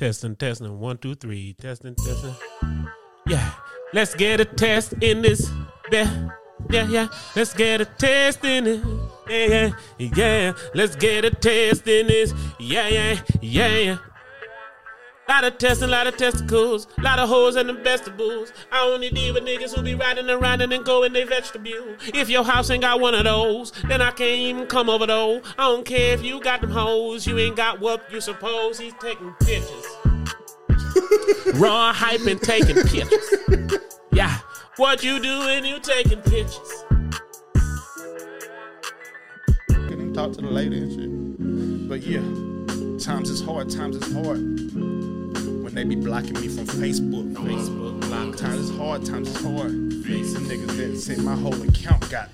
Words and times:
Testing, 0.00 0.34
testing, 0.34 0.80
one, 0.80 0.96
two, 0.96 1.14
three. 1.14 1.52
Testing, 1.60 1.94
testing. 1.94 2.34
Yeah, 3.26 3.52
let's 3.92 4.14
get 4.14 4.40
a 4.40 4.46
test 4.46 4.94
in 5.02 5.20
this. 5.20 5.50
Yeah, 5.92 6.30
yeah, 6.70 6.88
yeah. 6.88 7.08
Let's 7.36 7.52
get 7.52 7.82
a 7.82 7.84
test 7.84 8.42
in 8.42 8.66
it. 8.66 8.80
Yeah, 9.28 9.72
yeah, 9.98 10.08
yeah. 10.16 10.52
Let's 10.74 10.96
get 10.96 11.26
a 11.26 11.30
test 11.30 11.86
in 11.86 12.06
this. 12.06 12.32
Yeah, 12.58 12.88
yeah, 12.88 13.20
yeah. 13.42 13.98
Lot 15.30 15.44
of 15.44 15.58
testing, 15.58 15.90
lot 15.90 16.08
of 16.08 16.16
testicles, 16.16 16.88
lot 16.98 17.20
of 17.20 17.28
hoes 17.28 17.54
in 17.54 17.68
the 17.68 17.72
vegetables. 17.72 18.52
I 18.72 18.84
only 18.84 19.10
deal 19.10 19.32
with 19.32 19.44
niggas 19.44 19.72
who 19.72 19.80
be 19.80 19.94
riding 19.94 20.28
around 20.28 20.60
and 20.60 20.72
then 20.72 20.82
go 20.82 21.04
in 21.04 21.12
their 21.12 21.24
vegetable. 21.24 21.70
If 22.12 22.28
your 22.28 22.42
house 22.42 22.68
ain't 22.68 22.82
got 22.82 22.98
one 22.98 23.14
of 23.14 23.22
those, 23.22 23.70
then 23.86 24.02
I 24.02 24.10
can't 24.10 24.40
even 24.40 24.66
come 24.66 24.90
over 24.90 25.06
though. 25.06 25.40
I 25.56 25.68
don't 25.68 25.86
care 25.86 26.14
if 26.14 26.24
you 26.24 26.40
got 26.40 26.62
them 26.62 26.72
hoes, 26.72 27.28
you 27.28 27.38
ain't 27.38 27.54
got 27.54 27.78
what 27.78 28.12
you 28.12 28.20
suppose. 28.20 28.80
He's 28.80 28.92
taking 28.94 29.32
pictures. 29.34 29.86
Raw 31.60 31.92
hype 31.92 32.26
and 32.26 32.42
taking 32.42 32.74
pictures. 32.74 33.78
Yeah, 34.10 34.36
what 34.78 35.04
you 35.04 35.20
doing? 35.20 35.64
You 35.64 35.78
taking 35.78 36.22
pictures. 36.22 36.84
Can 39.68 39.92
even 39.92 40.12
talk 40.12 40.32
to 40.32 40.40
the 40.40 40.50
lady 40.50 40.78
and 40.78 40.90
shit. 40.90 41.88
But 41.88 42.02
yeah, 42.02 42.18
times 42.98 43.30
is 43.30 43.40
hard. 43.40 43.70
Times 43.70 43.94
is 43.94 44.12
hard. 44.12 45.19
When 45.70 45.88
they 45.88 45.94
be 45.94 45.94
blocking 45.94 46.32
me 46.40 46.48
from 46.48 46.66
Facebook. 46.66 47.32
Facebook 47.34 48.00
block. 48.00 48.36
Times 48.36 48.70
is 48.70 48.76
hard. 48.76 49.04
Times 49.06 49.28
is 49.28 49.36
hard. 49.40 49.70
Some 49.70 50.46
niggas 50.46 50.76
that 50.76 50.98
say 50.98 51.14
my 51.22 51.36
whole 51.36 51.54
account 51.62 52.10
got. 52.10 52.28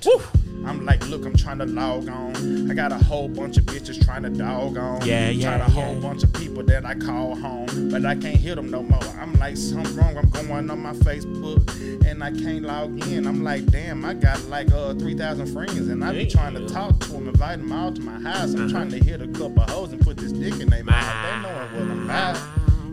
I'm 0.65 0.87
like, 0.87 1.07
look, 1.09 1.27
I'm 1.27 1.37
trying 1.37 1.59
to 1.59 1.67
log 1.67 2.09
on. 2.09 2.71
I 2.71 2.75
got 2.75 2.93
a 2.93 2.97
whole 2.97 3.29
bunch 3.29 3.59
of 3.59 3.65
bitches 3.65 4.03
trying 4.03 4.23
to 4.23 4.31
dog 4.31 4.79
on. 4.79 5.05
Yeah, 5.05 5.29
yeah, 5.29 5.59
Trying 5.59 5.61
a 5.61 5.71
whole 5.71 5.95
yeah. 5.95 6.01
bunch 6.01 6.23
of 6.25 6.33
people 6.33 6.63
that 6.65 6.87
I 6.87 6.95
call 6.95 7.37
home, 7.37 7.91
but 7.91 8.07
I 8.07 8.15
can't 8.17 8.37
hear 8.39 8.55
them 8.55 8.71
no 8.71 8.83
more. 8.83 9.05
I'm 9.21 9.35
like, 9.35 9.59
something 9.59 9.95
wrong. 9.97 10.17
I'm 10.17 10.31
going 10.31 10.71
on 10.71 10.81
my 10.81 10.95
Facebook 10.95 12.07
and 12.07 12.25
I 12.25 12.31
can't 12.33 12.63
log 12.63 13.07
in. 13.09 13.27
I'm 13.27 13.45
like, 13.45 13.67
damn, 13.67 14.03
I 14.07 14.15
got 14.15 14.43
like 14.49 14.73
uh 14.73 14.95
3,000 14.95 15.53
friends 15.53 15.89
and 15.89 16.03
I 16.03 16.13
be 16.13 16.21
Yeah. 16.21 16.29
trying 16.31 16.55
to 16.55 16.67
talk 16.67 16.99
to 17.01 17.09
them, 17.13 17.29
invite 17.29 17.59
them 17.59 17.71
out 17.71 17.97
to 17.97 18.01
my 18.01 18.19
house. 18.19 18.55
I'm 18.55 18.71
trying 18.71 18.89
to 18.91 18.99
hit 18.99 19.21
a 19.21 19.29
couple 19.29 19.61
of 19.61 19.69
hoes 19.69 19.93
and 19.93 20.01
put 20.01 20.17
this 20.17 20.33
dick 20.33 20.59
in 20.59 20.71
their 20.71 20.83
mouth. 20.83 21.05
They 21.05 21.43
knowing 21.43 21.73
what 21.75 21.83
I'm 21.93 22.05
about. 22.05 22.37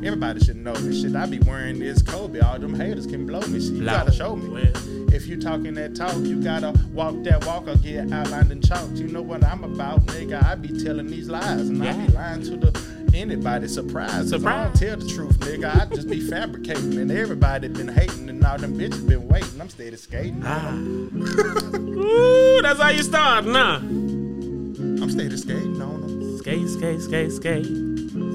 Everybody 0.05 0.43
should 0.43 0.57
know 0.57 0.73
this 0.73 1.01
shit. 1.01 1.15
I 1.15 1.25
be 1.25 1.39
wearing 1.39 1.79
this 1.79 2.01
Kobe. 2.01 2.39
All 2.41 2.59
them 2.59 2.75
haters 2.75 3.07
can 3.07 3.25
blow 3.25 3.39
me. 3.41 3.61
Shit, 3.61 3.73
you 3.73 3.81
Blow. 3.83 3.93
gotta 3.93 4.11
show 4.11 4.35
me. 4.35 4.49
Well. 4.49 5.13
If 5.13 5.27
you 5.27 5.39
talking 5.39 5.75
that 5.75 5.95
talk, 5.95 6.17
you 6.17 6.41
gotta 6.43 6.73
walk 6.91 7.23
that 7.23 7.45
walk 7.45 7.67
or 7.67 7.77
get 7.77 8.11
outlined 8.11 8.51
and 8.51 8.65
chalked. 8.65 8.97
You 8.97 9.07
know 9.07 9.21
what 9.21 9.43
I'm 9.45 9.63
about, 9.63 10.05
nigga. 10.07 10.43
I 10.43 10.55
be 10.55 10.83
telling 10.83 11.07
these 11.07 11.29
lies 11.29 11.69
and 11.69 11.81
I 11.81 11.93
be 11.93 12.11
lying 12.11 12.41
to 12.43 12.57
the 12.57 12.93
anybody 13.13 13.67
surprised. 13.67 14.29
Surprise. 14.29 14.45
I 14.45 14.63
don't 14.63 14.75
tell 14.75 14.97
the 14.97 15.07
truth, 15.07 15.39
nigga. 15.39 15.73
I 15.73 15.85
just 15.93 16.09
be 16.09 16.19
fabricating 16.19 16.97
and 16.97 17.11
everybody 17.11 17.67
been 17.67 17.87
hating 17.87 18.27
and 18.29 18.43
all 18.43 18.57
them 18.57 18.75
bitches 18.77 19.07
been 19.07 19.27
waiting. 19.27 19.61
I'm 19.61 19.69
steady 19.69 19.95
skating. 19.95 20.41
Ah. 20.43 20.73
Ooh, 20.73 22.59
that's 22.61 22.81
how 22.81 22.89
you 22.89 23.03
start, 23.03 23.45
nah. 23.45 23.77
I'm 23.77 25.09
steady 25.09 25.37
skating 25.37 25.81
on 25.81 26.01
them. 26.01 26.37
Skate, 26.39 26.67
skate, 26.67 27.01
skate, 27.01 27.31
skate. 27.31 27.65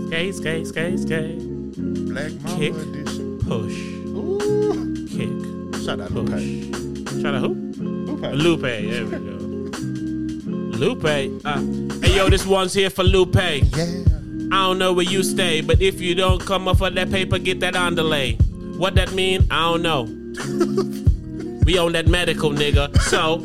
Skate, 0.08 0.34
skate, 0.34 0.66
skate, 0.66 0.98
skate. 1.00 1.47
Black 2.08 2.32
Mama 2.42 2.58
Kick. 2.58 2.74
edition. 2.74 3.38
Push. 3.40 3.78
Ooh. 4.16 5.06
Kick. 5.08 5.82
Shout 5.84 6.00
out 6.00 6.10
Push. 6.10 6.28
Lupe. 6.30 7.22
Shout 7.22 7.34
out 7.34 7.40
who? 7.42 7.54
Lupe. 7.54 8.32
Lupe. 8.32 8.62
There 8.62 9.04
we 9.06 9.10
go. 9.10 9.36
Lupe. 10.78 11.04
Uh, 11.44 11.60
hey, 12.06 12.16
yo, 12.16 12.28
this 12.28 12.46
one's 12.46 12.72
here 12.74 12.90
for 12.90 13.02
Lupe. 13.04 13.34
Yeah. 13.34 14.04
I 14.50 14.66
don't 14.66 14.78
know 14.78 14.92
where 14.92 15.04
you 15.04 15.22
stay, 15.22 15.60
but 15.60 15.82
if 15.82 16.00
you 16.00 16.14
don't 16.14 16.40
come 16.40 16.68
up 16.68 16.78
for 16.78 16.88
that 16.90 17.10
paper, 17.10 17.38
get 17.38 17.60
that 17.60 17.76
on 17.76 17.94
delay. 17.94 18.34
What 18.78 18.94
that 18.94 19.12
mean? 19.12 19.46
I 19.50 19.70
don't 19.70 19.82
know. 19.82 21.04
we 21.68 21.76
on 21.76 21.92
that 21.92 22.06
medical 22.06 22.50
nigga. 22.50 22.88
So, 23.12 23.44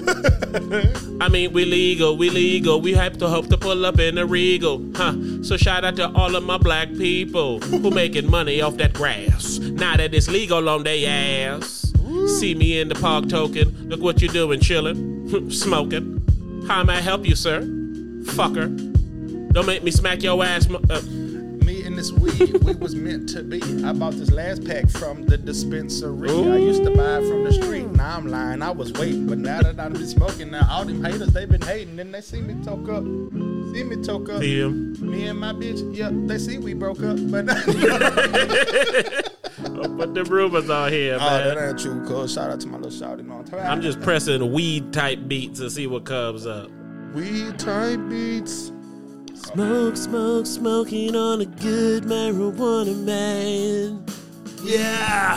I 1.19 1.27
mean, 1.27 1.51
we 1.51 1.65
legal, 1.65 2.15
we 2.15 2.29
legal. 2.29 2.79
We 2.79 2.93
have 2.93 3.17
to 3.17 3.27
hope 3.27 3.47
to 3.49 3.57
pull 3.57 3.85
up 3.85 3.99
in 3.99 4.17
a 4.17 4.25
regal. 4.25 4.81
Huh. 4.95 5.13
So 5.43 5.57
shout 5.57 5.83
out 5.83 5.97
to 5.97 6.09
all 6.13 6.33
of 6.37 6.43
my 6.45 6.57
black 6.57 6.87
people 6.93 7.59
who 7.59 7.91
making 7.91 8.29
money 8.31 8.61
off 8.61 8.77
that 8.77 8.93
grass. 8.93 9.59
Now 9.59 9.97
that 9.97 10.13
it's 10.13 10.29
legal 10.29 10.69
on 10.69 10.83
they 10.83 11.05
ass. 11.05 11.91
See 12.39 12.55
me 12.55 12.79
in 12.79 12.87
the 12.87 12.95
park 12.95 13.27
token. 13.27 13.89
Look 13.89 13.99
what 14.01 14.21
you 14.21 14.29
doing, 14.29 14.61
chillin', 14.61 15.51
smoking. 15.65 16.63
How 16.65 16.81
may 16.85 16.93
I 16.93 17.01
help 17.01 17.25
you, 17.25 17.35
sir? 17.35 17.59
Fucker. 18.37 18.69
Don't 19.51 19.65
make 19.67 19.83
me 19.83 19.91
smack 19.91 20.23
your 20.23 20.41
ass. 20.45 20.69
mo- 20.69 20.81
Uh, 20.89 21.01
this 22.03 22.11
weed, 22.11 22.61
we 22.63 22.73
was 22.75 22.95
meant 22.95 23.29
to 23.29 23.43
be. 23.43 23.61
I 23.85 23.93
bought 23.93 24.13
this 24.13 24.29
last 24.31 24.65
pack 24.65 24.89
from 24.89 25.25
the 25.25 25.37
dispensary. 25.37 26.29
I 26.29 26.57
used 26.57 26.83
to 26.83 26.91
buy 26.91 27.19
it 27.19 27.29
from 27.29 27.45
the 27.45 27.53
street. 27.53 27.87
Now 27.91 28.17
I'm 28.17 28.27
lying, 28.27 28.61
I 28.61 28.71
was 28.71 28.91
waiting. 28.93 29.25
But 29.27 29.37
now 29.37 29.61
that 29.61 29.77
been 29.77 30.05
smoking, 30.07 30.51
now 30.51 30.67
all 30.69 30.83
them 30.83 31.01
haters, 31.03 31.29
they 31.29 31.45
been 31.45 31.61
hating. 31.61 31.95
Then 31.95 32.11
they 32.11 32.19
see 32.19 32.41
me 32.41 32.61
talk 32.63 32.89
up. 32.89 33.03
See 33.03 33.83
me 33.83 34.03
talk 34.03 34.29
up. 34.29 34.41
see 34.41 34.59
him. 34.59 34.93
Me 34.99 35.27
and 35.27 35.39
my 35.39 35.53
bitch, 35.53 35.95
yeah, 35.95 36.09
they 36.11 36.37
see 36.37 36.57
we 36.57 36.73
broke 36.73 37.01
up. 37.03 37.17
But 37.31 37.45
Oh, 39.65 39.87
but 39.87 40.13
the 40.13 40.25
rumors 40.25 40.69
out 40.69 40.91
here, 40.91 41.15
Oh, 41.15 41.19
man. 41.19 41.55
that 41.55 41.69
ain't 41.69 41.79
true, 41.79 42.05
cuz. 42.05 42.33
Shout 42.33 42.49
out 42.51 42.59
to 42.61 42.67
my 42.67 42.77
little 42.77 42.91
shouty. 42.91 43.23
No, 43.25 43.45
I'm 43.59 43.81
just 43.81 44.01
pressing 44.01 44.51
weed 44.51 44.91
type 44.91 45.19
beats 45.27 45.59
to 45.59 45.69
see 45.69 45.87
what 45.87 46.03
comes 46.05 46.45
up. 46.45 46.69
Weed 47.13 47.57
type 47.59 47.99
beats. 48.09 48.71
Smoke, 49.45 49.97
smoke, 49.97 50.45
smoking 50.45 51.15
on 51.15 51.41
a 51.41 51.45
good 51.45 52.03
marijuana, 52.03 52.95
man. 53.03 54.03
Yeah. 54.63 55.35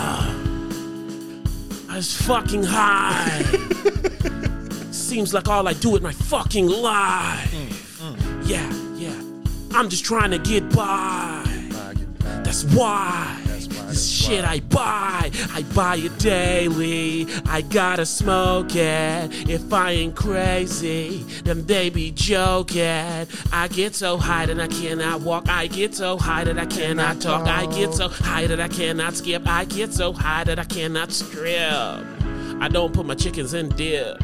I 1.89 1.97
was 1.97 2.17
fucking 2.23 2.63
high. 2.63 3.43
Seems 4.93 5.35
like 5.35 5.49
all 5.49 5.67
I 5.67 5.73
do 5.73 5.91
with 5.91 6.03
my 6.03 6.13
fucking 6.13 6.69
life. 6.69 7.53
Yeah, 8.45 8.73
yeah. 8.95 9.21
I'm 9.75 9.89
just 9.89 10.05
trying 10.05 10.31
to 10.31 10.39
get 10.39 10.71
by. 10.71 11.43
That's 11.43 11.69
why. 11.73 11.95
That's 12.45 12.65
why, 12.65 13.46
shit. 13.97 14.45
I 14.45 14.61
buy, 14.61 15.31
I 15.53 15.65
buy 15.75 15.97
it 15.97 16.19
daily. 16.19 17.27
I 17.47 17.63
gotta 17.63 18.07
smoke 18.07 18.75
it. 18.75 19.49
If 19.49 19.73
I 19.73 19.93
ain't 19.93 20.17
crazy, 20.17 21.25
then 21.45 21.65
they 21.67 21.91
be 21.91 22.11
joking. 22.11 23.27
I 23.53 23.69
get 23.71 23.95
so 23.95 24.17
high 24.17 24.47
that 24.47 24.61
I 24.61 24.69
cannot 24.69 25.21
walk. 25.23 25.49
I 25.49 25.67
get 25.67 25.95
so 25.95 26.17
high 26.17 26.45
that 26.45 26.59
I 26.59 26.67
cannot 26.67 27.21
talk. 27.21 27.47
I 27.47 27.67
get 27.67 27.95
so 27.95 28.09
high 28.09 28.47
that 28.47 28.61
I 28.61 28.69
cannot 28.69 29.15
skip. 29.15 29.47
I 29.47 29.65
get 29.65 29.93
so 29.93 30.13
high 30.13 30.45
that 30.45 30.59
I 30.59 30.65
cannot 30.65 31.13
strip. 31.13 32.05
I 32.59 32.69
don't 32.69 32.93
put 32.93 33.07
my 33.07 33.15
chickens 33.15 33.55
in 33.55 33.69
dip. 33.71 34.19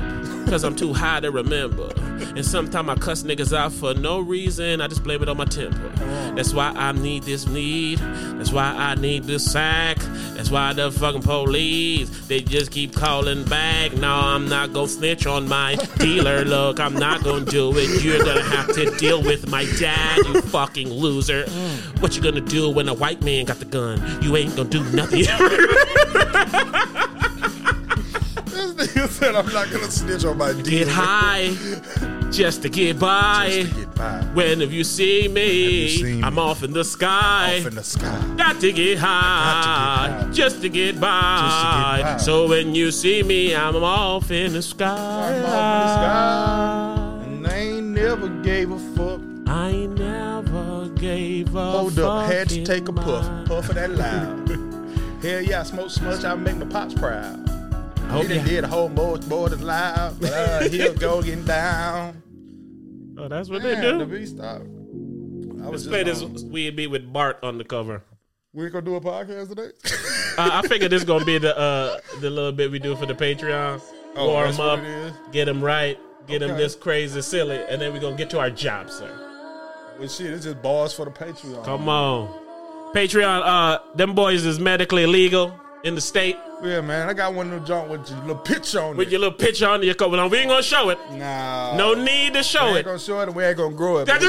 Cause 0.48 0.64
I'm 0.64 0.76
too 0.76 0.92
high 0.92 1.20
to 1.20 1.30
remember. 1.30 1.90
And 2.36 2.44
sometimes 2.44 2.88
I 2.88 2.94
cuss 2.96 3.22
niggas 3.22 3.56
out 3.56 3.72
for 3.72 3.94
no 3.94 4.20
reason. 4.20 4.80
I 4.80 4.88
just 4.88 5.02
blame 5.02 5.22
it 5.22 5.28
on 5.28 5.36
my 5.36 5.44
temper. 5.44 5.88
That's 6.34 6.52
why 6.52 6.72
I 6.76 6.92
need 6.92 7.22
this 7.24 7.46
need. 7.46 7.98
That's 7.98 8.52
why 8.52 8.64
I 8.64 8.94
need 8.94 9.24
this 9.24 9.50
sack. 9.50 9.98
That's 10.34 10.50
why 10.50 10.72
the 10.72 10.90
fucking 10.90 11.22
police, 11.22 12.08
they 12.28 12.40
just 12.40 12.70
keep 12.70 12.94
calling 12.94 13.44
back. 13.44 13.92
No, 13.94 14.12
I'm 14.12 14.48
not 14.48 14.72
gonna 14.72 14.88
snitch 14.88 15.26
on 15.26 15.48
my 15.48 15.76
dealer. 15.98 16.44
Look, 16.44 16.80
I'm 16.80 16.94
not 16.94 17.22
gonna 17.24 17.44
do 17.44 17.72
it. 17.76 18.02
You're 18.02 18.22
gonna 18.22 18.42
have 18.42 18.74
to 18.74 18.90
deal 18.98 19.22
with 19.22 19.48
my 19.48 19.64
dad, 19.78 20.18
you 20.18 20.40
fucking 20.42 20.88
loser. 20.90 21.48
What 22.00 22.16
you 22.16 22.22
gonna 22.22 22.40
do 22.40 22.70
when 22.70 22.88
a 22.88 22.94
white 22.94 23.22
man 23.22 23.46
got 23.46 23.58
the 23.58 23.64
gun? 23.64 24.22
You 24.22 24.36
ain't 24.36 24.54
gonna 24.56 24.68
do 24.68 24.82
nothing. 24.90 25.24
Nigga 28.82 29.08
said 29.08 29.34
I'm 29.34 29.46
not 29.52 29.70
gonna 29.70 29.90
snitch 29.90 30.24
on 30.24 30.38
my 30.38 30.52
get 30.54 30.88
high 30.88 31.54
just 32.32 32.62
to 32.62 32.68
get 32.68 32.98
by. 32.98 33.48
Just 33.50 33.74
to 33.74 33.80
get 33.80 33.94
by. 33.94 34.22
Whenever 34.34 34.72
you 34.72 34.84
see 34.84 35.28
me, 35.28 35.82
you 35.82 35.88
seen? 35.88 36.24
I'm 36.24 36.38
off 36.38 36.62
in 36.62 36.72
the 36.72 36.84
sky. 36.84 37.58
Off 37.60 37.66
in 37.66 37.74
the 37.76 37.84
sky. 37.84 38.34
Got 38.36 38.60
to 38.60 38.72
get 38.72 38.98
high, 38.98 40.22
high. 40.22 40.30
just 40.32 40.62
to 40.62 40.68
get 40.68 41.00
by. 41.00 41.38
Just 41.42 41.60
to 41.60 42.02
get 42.02 42.12
by. 42.12 42.16
So 42.18 42.48
when 42.48 42.74
you 42.74 42.90
see 42.90 43.22
me, 43.22 43.54
I'm 43.54 43.76
off 43.76 44.30
in 44.30 44.54
the 44.54 44.62
sky. 44.62 44.88
I'm 44.88 45.44
off 45.44 45.72
in 45.74 45.80
the 45.80 45.94
sky. 45.94 47.24
And 47.26 47.46
I 47.46 47.56
ain't 47.56 47.86
never 47.86 48.28
gave 48.42 48.70
a 48.70 48.78
fuck. 48.96 49.20
I 49.46 49.86
never 49.86 50.88
gave 50.88 51.54
a 51.54 51.70
Hold 51.70 51.98
up, 51.98 52.26
had 52.26 52.48
to 52.48 52.64
take 52.64 52.88
a 52.88 52.92
puff. 52.92 53.46
Puff 53.46 53.68
of 53.68 53.74
that 53.74 53.90
loud. 53.90 54.48
Hell 55.22 55.40
yeah, 55.40 55.60
I 55.60 55.62
smoke 55.62 56.00
much 56.02 56.24
I 56.24 56.34
make 56.34 56.56
my 56.56 56.66
pops 56.66 56.94
proud. 56.94 57.61
Oh, 58.14 58.22
he 58.22 58.28
done 58.28 58.36
yeah. 58.38 58.44
did 58.44 58.64
a 58.64 58.68
whole 58.68 58.88
more 58.88 59.18
more 59.28 59.48
than 59.48 59.62
loud. 59.62 60.20
But 60.20 60.32
uh, 60.32 60.68
he'll 60.68 60.94
go 61.08 61.22
getting 61.22 61.44
down. 61.44 62.22
Oh, 63.18 63.28
that's 63.28 63.48
what 63.48 63.62
Man, 63.62 63.80
they 63.80 63.90
the 63.98 64.04
do. 64.04 64.18
beat 64.18 64.26
stop. 64.28 64.62
I 64.62 65.64
Let's 65.66 65.72
was 65.72 65.86
play 65.88 66.02
this 66.02 66.22
weird 66.22 66.76
beat 66.76 66.88
with 66.88 67.12
Bart 67.12 67.38
on 67.42 67.58
the 67.58 67.64
cover. 67.64 68.02
We 68.52 68.64
ain't 68.64 68.72
gonna 68.72 68.84
do 68.84 68.96
a 68.96 69.00
podcast 69.00 69.48
today. 69.50 69.70
Uh, 70.36 70.50
I 70.62 70.66
figured 70.68 70.90
this 70.90 71.04
gonna 71.04 71.24
be 71.24 71.38
the 71.38 71.56
uh, 71.56 71.98
the 72.20 72.28
little 72.30 72.52
bit 72.52 72.70
we 72.70 72.78
do 72.78 72.94
for 72.96 73.06
the 73.06 73.14
Patreon. 73.14 73.80
Oh, 74.14 74.28
Warm 74.28 74.60
up, 74.60 74.80
is? 74.80 75.12
get 75.30 75.46
them 75.46 75.64
right, 75.64 75.98
get 76.26 76.40
them 76.40 76.50
Okay. 76.50 76.60
this 76.60 76.74
crazy 76.74 77.22
silly, 77.22 77.56
and 77.68 77.80
then 77.80 77.94
we're 77.94 78.00
gonna 78.00 78.16
get 78.16 78.28
to 78.30 78.38
our 78.40 78.50
job, 78.50 78.90
sir. 78.90 79.10
well, 79.98 80.06
shit, 80.08 80.32
it's 80.32 80.44
just 80.44 80.60
bars 80.60 80.92
for 80.92 81.06
the 81.06 81.10
Patreon. 81.10 81.64
Come 81.64 81.88
on. 81.88 82.28
Patreon, 82.94 83.40
uh, 83.42 83.78
them 83.94 84.14
boys 84.14 84.44
is 84.44 84.58
medically 84.60 85.06
legal 85.06 85.58
in 85.84 85.94
the 85.94 86.00
state 86.00 86.36
Yeah, 86.62 86.80
man. 86.80 87.08
I 87.08 87.12
got 87.12 87.34
one 87.34 87.46
of 87.46 87.52
them 87.52 87.64
junk 87.64 87.90
with 87.90 88.08
your 88.08 88.18
little 88.20 88.36
picture 88.36 88.80
on 88.80 88.92
it. 88.92 88.96
with 88.98 89.08
it. 89.08 89.10
your 89.12 89.20
little 89.20 89.36
picture 89.36 89.66
on 89.68 89.82
your. 89.82 89.94
Well, 89.98 90.28
we 90.28 90.38
ain't 90.38 90.48
gonna 90.48 90.62
show 90.62 90.90
it. 90.90 90.98
Nah. 91.12 91.76
No 91.76 91.94
need 91.94 92.34
to 92.34 92.38
We 92.40 92.42
show 92.44 92.66
ain't 92.68 92.78
it. 92.78 92.84
gonna 92.84 92.98
show 92.98 93.20
it 93.20 93.24
and 93.28 93.34
we 93.36 93.44
ain't 93.44 93.56
gonna 93.56 93.74
grow 93.74 93.98
it. 93.98 94.04
That 94.06 94.20
but 94.20 94.28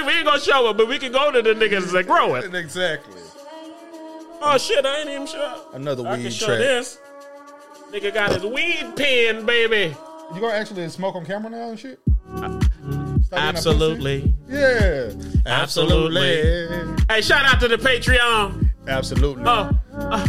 we 0.00 0.06
we 0.06 0.12
ain't 0.12 0.26
gonna 0.26 0.40
show 0.40 0.68
it, 0.70 0.76
but 0.76 0.88
we 0.88 0.98
can 0.98 1.12
go 1.12 1.30
to 1.30 1.40
the 1.42 1.50
niggas 1.54 1.76
and 1.82 1.86
say, 1.90 2.02
grow 2.02 2.34
it. 2.34 2.52
Exactly. 2.54 3.20
Oh 4.40 4.56
shit, 4.58 4.84
I 4.84 5.00
ain't 5.00 5.10
even 5.10 5.26
sure. 5.26 5.54
Another 5.72 6.06
I 6.06 6.14
can 6.14 6.24
weed 6.24 6.32
show 6.32 6.46
track. 6.46 6.58
this. 6.58 6.98
Nigga 7.92 8.12
got 8.12 8.32
his 8.32 8.44
weed 8.44 8.92
pen, 8.96 9.46
baby. 9.46 9.94
You 10.34 10.40
gonna 10.40 10.52
actually 10.54 10.88
smoke 10.90 11.14
on 11.16 11.24
camera 11.24 11.50
now 11.50 11.70
and 11.70 11.78
shit? 11.78 11.98
A 12.36 12.60
Absolutely. 13.32 14.34
Yeah. 14.48 15.10
Absolutely. 15.46 16.96
Hey, 17.10 17.20
shout 17.22 17.44
out 17.46 17.60
to 17.60 17.68
the 17.68 17.76
Patreon. 17.76 18.70
Absolutely. 18.86 19.44
Oh, 19.46 19.70
uh, 20.00 20.26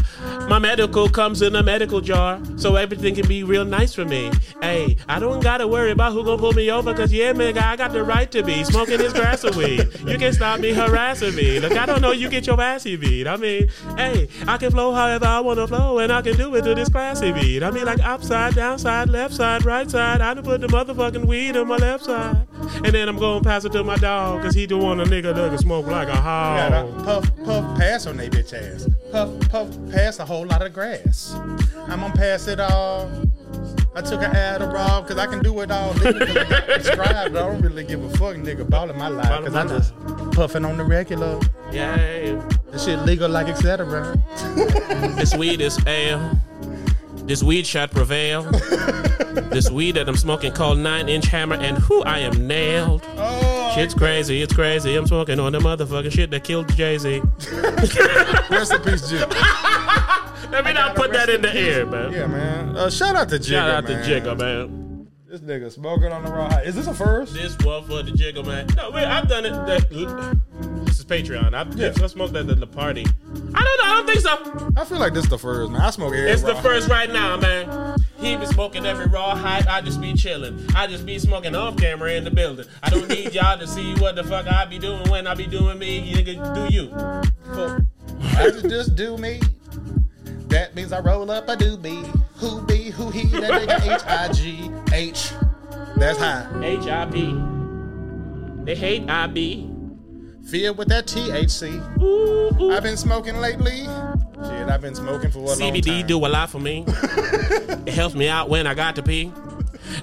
my 0.50 0.60
medical 0.60 1.10
comes 1.10 1.42
in 1.42 1.56
a 1.56 1.64
medical 1.64 2.02
jar, 2.02 2.42
so 2.58 2.76
everything 2.76 3.16
can 3.16 3.28
be 3.28 3.44
real 3.44 3.66
nice 3.66 3.94
for 3.94 4.06
me. 4.06 4.32
Hey, 4.62 4.98
I 5.08 5.20
don't 5.20 5.42
gotta 5.42 5.68
worry 5.68 5.92
about 5.92 6.14
who 6.14 6.24
gonna 6.24 6.38
pull 6.38 6.54
me 6.54 6.70
over, 6.72 6.94
cause 6.94 7.14
yeah, 7.14 7.34
man, 7.34 7.58
I 7.58 7.76
got 7.76 7.92
the 7.92 8.04
right 8.04 8.32
to 8.32 8.44
be 8.44 8.64
smoking 8.64 8.98
this 8.98 9.14
grass 9.14 9.44
of 9.44 9.56
weed. 9.56 9.88
You 10.06 10.18
can 10.18 10.34
stop 10.34 10.60
me 10.60 10.74
harassing 10.74 11.36
me. 11.36 11.60
Look, 11.60 11.74
I 11.74 11.86
don't 11.86 12.02
know, 12.02 12.12
you 12.12 12.30
get 12.30 12.48
your 12.48 12.60
assy 12.60 12.96
beat. 12.96 13.28
I 13.28 13.38
mean, 13.38 13.70
hey, 13.96 14.28
I 14.48 14.58
can 14.58 14.72
flow 14.72 14.94
however 14.94 15.26
I 15.26 15.40
wanna 15.40 15.68
flow, 15.68 16.00
and 16.00 16.12
I 16.12 16.22
can 16.22 16.36
do 16.36 16.54
it 16.56 16.64
to 16.64 16.76
this 16.76 16.90
classy 16.90 17.32
beat. 17.32 17.64
I 17.64 17.72
mean, 17.72 17.86
like 17.86 18.00
upside, 18.00 18.56
downside, 18.56 19.10
left 19.10 19.34
side, 19.34 19.66
right 19.66 19.90
side. 19.90 20.22
I 20.22 20.34
done 20.34 20.44
put 20.44 20.62
the 20.62 20.68
motherfucking 20.68 21.26
weed 21.26 21.56
on 21.58 21.68
my 21.68 21.78
left 21.78 22.06
side, 22.06 22.48
and 22.76 22.88
then 22.88 23.10
I'm 23.10 23.18
gonna 23.18 23.44
pass 23.44 23.66
it 23.66 23.72
to 23.74 23.84
my 23.84 23.98
dog, 23.98 24.42
cause 24.44 24.54
he 24.54 24.66
the 24.66 24.78
one 24.78 25.00
a 25.00 25.06
nigga 25.06 25.36
that 25.36 25.50
can 25.50 25.58
smoke 25.58 25.88
like 25.88 26.08
a 26.08 26.16
hog. 26.16 26.72
that 26.72 27.06
puff, 27.06 27.46
puff, 27.46 27.78
pass 27.78 28.06
on 28.08 28.18
they 28.18 28.30
bitch 28.30 28.54
ass. 28.54 28.88
Puff, 29.12 29.50
puff, 29.50 29.68
pass 29.92 30.20
a 30.20 30.26
whole 30.26 30.46
lot 30.46 30.62
of 30.66 30.74
grass. 30.74 31.34
I'm 31.88 32.00
gonna 32.02 32.14
pass 32.14 32.48
it 32.48 32.60
all. 32.60 33.10
I 33.96 34.02
took 34.02 34.22
an 34.22 34.32
Adderall 34.32 35.02
because 35.02 35.18
I 35.18 35.26
can 35.26 35.42
do 35.42 35.60
it 35.62 35.72
all. 35.72 35.94
Nigga, 35.96 36.20
'cause 36.28 36.38
I 36.38 36.44
got 36.50 36.66
prescribed. 36.66 37.36
I 37.36 37.40
don't 37.40 37.60
really 37.62 37.84
give 37.84 38.04
a 38.04 38.10
fuck, 38.12 38.36
nigga, 38.36 38.62
about 38.62 38.90
in 38.92 38.98
my 38.98 39.08
life. 39.08 39.44
Because 39.44 39.56
I 39.56 39.66
just 39.68 39.94
puffing 40.34 40.64
on 40.64 40.78
the 40.78 40.84
regular. 40.84 41.40
Yeah. 41.72 41.96
This 42.72 42.86
shit 42.86 43.00
legal 43.00 43.30
like 43.30 43.48
etc. 43.48 44.16
This 45.18 45.36
weed 45.36 45.60
is 45.62 45.80
ale. 45.88 46.40
This 47.30 47.44
weed 47.44 47.68
shot 47.68 47.92
prevail. 47.92 48.42
this 49.52 49.70
weed 49.70 49.92
that 49.92 50.10
I'm 50.10 50.16
smoking 50.16 50.52
called 50.52 50.80
Nine 50.80 51.08
Inch 51.08 51.28
Hammer, 51.28 51.58
and 51.58 51.78
who 51.78 52.02
I 52.02 52.18
am 52.18 52.48
nailed. 52.48 53.04
Oh, 53.18 53.72
Shit's 53.76 53.94
crazy, 53.94 54.42
it's 54.42 54.52
crazy. 54.52 54.96
I'm 54.96 55.06
smoking 55.06 55.40
on 55.40 55.52
the 55.52 55.60
motherfucking 55.60 56.12
shit 56.12 56.32
that 56.32 56.44
killed 56.44 56.74
Jay 56.76 56.98
Z. 56.98 57.20
rest 58.50 58.74
in 58.74 58.82
peace, 58.82 59.12
Jigga. 59.12 59.30
Let 60.52 60.66
me 60.66 60.74
not 60.74 60.96
put 60.96 61.12
that 61.12 61.30
in 61.30 61.44
the 61.44 61.54
air, 61.56 61.86
man. 61.86 62.12
Yeah, 62.12 62.26
man. 62.26 62.76
Uh, 62.76 62.90
shout 62.90 63.16
out 63.16 63.30
to 63.30 63.36
Jigga, 63.36 63.50
Shout 63.50 63.70
out 63.70 63.84
man. 63.84 64.04
to 64.04 64.10
Jigga, 64.10 64.36
man. 64.36 65.08
This 65.28 65.42
nigga 65.42 65.72
smoking 65.72 66.12
on 66.12 66.24
the 66.24 66.32
raw 66.32 66.50
high. 66.50 66.64
Is 66.64 66.74
this 66.74 66.88
a 66.88 66.96
first? 66.96 67.36
This 67.36 67.56
one 67.60 67.84
for 67.84 68.02
the 68.02 68.10
Jigga, 68.10 68.44
man. 68.44 68.66
No, 68.76 68.90
wait, 68.90 69.06
I've 69.06 69.30
done 69.30 69.46
it. 69.46 69.54
Is 71.10 71.30
Patreon. 71.30 71.54
I've 71.54 71.76
Yeah. 71.76 71.92
I 72.04 72.08
smoked 72.08 72.34
that 72.34 72.50
at 72.50 72.60
the 72.60 72.68
party. 72.68 73.06
I 73.06 73.34
don't 73.34 73.54
know. 73.54 73.62
I 73.62 73.94
don't 73.96 74.06
think 74.08 74.20
so. 74.20 74.72
I 74.78 74.86
feel 74.86 75.00
like 75.00 75.14
this 75.14 75.28
the 75.28 75.38
first, 75.38 75.72
man. 75.72 75.82
I 75.82 75.90
smoke 75.90 76.14
every 76.14 76.30
It's 76.30 76.42
the 76.42 76.54
raw 76.54 76.62
first 76.62 76.90
right 76.90 77.12
now, 77.12 77.38
man. 77.38 77.98
He 78.20 78.36
be 78.36 78.46
smoking 78.46 78.86
every 78.86 79.08
raw 79.08 79.36
hype. 79.36 79.68
I 79.68 79.82
just 79.82 80.02
be 80.02 80.14
chilling. 80.14 80.66
I 80.76 80.88
just 80.88 81.06
be 81.06 81.18
smoking 81.20 81.56
off 81.56 81.78
camera 81.78 82.12
in 82.12 82.24
the 82.24 82.32
building. 82.32 82.66
I 82.84 82.90
don't 82.90 83.08
need 83.08 83.34
y'all 83.34 83.58
to 83.58 83.68
see 83.68 83.96
what 83.96 84.16
the 84.16 84.24
fuck 84.24 84.48
I 84.48 84.66
be 84.66 84.78
doing 84.78 85.10
when 85.10 85.26
I 85.26 85.36
be 85.36 85.48
doing 85.48 85.80
me. 85.80 86.14
Nigga, 86.14 86.56
do 86.56 86.74
you? 86.74 86.90
high. 86.90 88.44
I 88.46 88.50
just, 88.50 88.70
just 88.70 88.96
do 88.96 89.18
me. 89.18 89.40
That 90.50 90.76
means 90.76 90.92
I 90.92 91.00
roll 91.00 91.30
up 91.32 91.48
a 91.48 91.56
doobie. 91.56 92.06
Who 92.38 92.62
be, 92.64 92.90
who 92.90 93.10
he, 93.12 93.28
that 93.40 93.52
nigga 93.52 93.96
H-I-G, 93.96 94.72
H. 94.94 95.32
That's 95.98 96.18
high. 96.18 96.48
H 96.64 96.88
I 96.88 97.06
P. 97.06 97.36
They 98.64 98.76
hate 98.76 99.10
I 99.10 99.28
B. 99.28 99.69
Filled 100.50 100.78
with 100.80 100.88
that 100.88 101.06
THC. 101.06 102.02
Ooh, 102.02 102.50
ooh. 102.60 102.72
I've 102.72 102.82
been 102.82 102.98
smoking 102.98 103.38
lately. 103.38 103.84
Shit, 103.84 104.70
I've 104.70 104.82
been 104.82 104.96
smoking 104.96 105.30
for 105.30 105.40
a 105.40 105.42
long 105.44 105.58
CBD 105.58 106.08
do 106.08 106.26
a 106.26 106.28
lot 106.28 106.50
for 106.50 106.60
me. 106.60 106.86
it 106.88 107.94
helps 107.94 108.16
me 108.16 108.28
out 108.28 108.50
when 108.50 108.66
I 108.66 108.74
got 108.74 108.96
to 108.96 109.04
pee. 109.04 109.32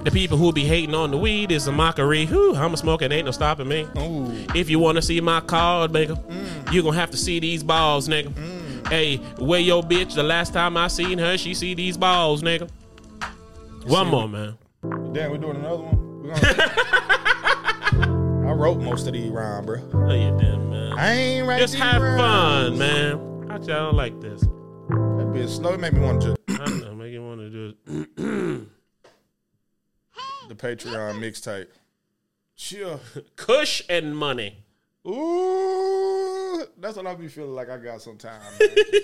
The 0.03 0.11
people 0.11 0.37
who 0.37 0.53
be 0.53 0.63
hating 0.63 0.95
on 0.95 1.11
the 1.11 1.17
weed 1.17 1.51
is 1.51 1.67
a 1.67 1.71
mockery. 1.73 2.25
Whew, 2.27 2.55
I'm 2.55 2.73
a 2.73 2.77
smoking, 2.77 3.11
ain't 3.11 3.25
no 3.25 3.31
stopping 3.31 3.67
me. 3.67 3.87
Ooh. 3.97 4.31
If 4.55 4.69
you 4.69 4.79
wanna 4.79 5.01
see 5.01 5.19
my 5.19 5.41
card, 5.41 5.91
nigga, 5.91 6.17
mm. 6.27 6.73
you 6.73 6.81
gonna 6.81 6.95
have 6.95 7.11
to 7.11 7.17
see 7.17 7.39
these 7.39 7.61
balls, 7.61 8.07
nigga. 8.07 8.29
Mm. 8.29 8.87
Hey, 8.87 9.17
where 9.39 9.59
your 9.59 9.83
bitch? 9.83 10.15
The 10.15 10.23
last 10.23 10.53
time 10.53 10.77
I 10.77 10.87
seen 10.87 11.17
her, 11.17 11.37
she 11.37 11.53
see 11.53 11.73
these 11.73 11.97
balls, 11.97 12.41
nigga. 12.41 12.69
One 13.85 14.07
more, 14.07 14.29
man. 14.29 14.57
Damn, 15.11 15.31
we're 15.31 15.37
doing 15.39 15.57
another 15.57 15.83
one? 15.83 16.27
I 18.57 18.59
wrote 18.59 18.81
most 18.81 19.05
of 19.05 19.13
these 19.13 19.29
rhymes, 19.29 19.67
bro. 19.67 19.75
No, 20.07 20.15
you 20.15 20.35
didn't, 20.35 20.71
man. 20.71 20.93
I 20.93 21.13
ain't 21.13 21.47
writing 21.47 21.63
Just 21.63 21.75
have 21.75 22.01
rhymes. 22.01 22.69
fun, 22.69 22.77
man. 22.79 23.51
I 23.51 23.57
don't 23.59 23.93
like 23.95 24.19
this. 24.19 24.41
That 24.41 25.27
bitch 25.31 25.49
slow. 25.57 25.73
It 25.73 25.79
make 25.79 25.93
me 25.93 25.99
want 25.99 26.23
to 26.23 26.35
I 26.49 26.65
don't 26.65 26.81
know. 26.81 26.95
Make 26.95 27.11
you 27.13 27.23
want 27.23 27.39
to 27.41 27.49
do 27.51 27.75
it. 27.85 28.67
the 30.49 30.55
Patreon 30.55 31.19
mixtape. 31.19 31.67
Chill. 32.55 32.99
Kush 33.35 33.83
and 33.89 34.17
money. 34.17 34.65
Ooh, 35.07 36.65
that's 36.79 36.97
what 36.97 37.05
I 37.05 37.13
be 37.13 37.27
feeling 37.27 37.53
like 37.53 37.69
I 37.69 37.77
got 37.77 38.01
sometimes. 38.01 38.43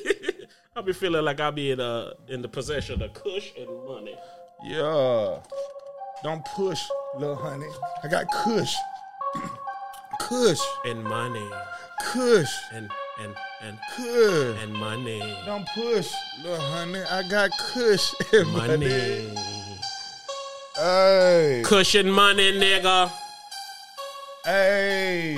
I'll 0.76 0.82
be 0.82 0.94
feeling 0.94 1.24
like 1.24 1.40
I'll 1.40 1.52
be 1.52 1.70
in 1.70 1.80
uh 1.80 2.14
in 2.28 2.42
the 2.42 2.50
possession 2.50 2.96
of 3.04 3.14
the 3.14 3.20
Kush 3.20 3.52
and 3.56 3.68
money. 3.88 4.16
yeah. 4.66 5.38
Don't 6.24 6.44
push, 6.44 6.82
little 7.20 7.36
honey. 7.36 7.68
I 8.04 8.08
got 8.08 8.26
Kush. 8.32 8.74
Kush. 10.20 10.60
And 10.86 11.04
money. 11.04 11.50
Kush. 12.02 12.52
And 12.72 12.90
and 13.20 13.36
and 13.62 13.78
Kush. 13.96 14.64
and 14.64 14.74
money. 14.74 15.20
Don't 15.46 15.68
push, 15.70 16.12
little 16.42 16.60
honey. 16.60 17.02
I 17.04 17.24
got 17.30 17.52
Kush 17.58 18.14
and 18.34 18.52
money. 18.52 18.78
Money. 18.78 19.36
Hey. 20.76 21.62
Kush 21.64 21.96
and 21.96 22.12
money, 22.12 22.52
nigga. 22.54 23.12
Hey. 24.46 25.36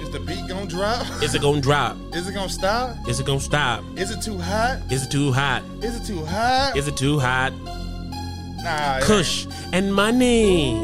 Is 0.00 0.10
the 0.10 0.20
beat 0.20 0.48
gonna 0.48 0.66
drop? 0.66 1.06
Is 1.22 1.34
it 1.34 1.42
gonna 1.42 1.60
drop? 1.60 1.96
Is 2.14 2.28
it 2.28 2.34
gonna 2.34 2.48
stop? 2.48 2.96
Is 3.06 3.20
it 3.20 3.26
gonna 3.26 3.40
stop? 3.40 3.84
Is 3.96 4.10
it 4.10 4.22
too 4.22 4.38
hot? 4.38 4.80
Is 4.90 5.04
it 5.04 5.10
too 5.10 5.30
hot? 5.32 5.62
Is 5.82 6.00
it 6.00 6.06
too 6.06 6.24
hot? 6.24 6.76
Is 6.76 6.88
it 6.88 6.96
too 6.96 7.18
hot? 7.18 7.52
nah. 8.62 9.00
Kush 9.00 9.46
and 9.72 9.94
money. 9.94 10.74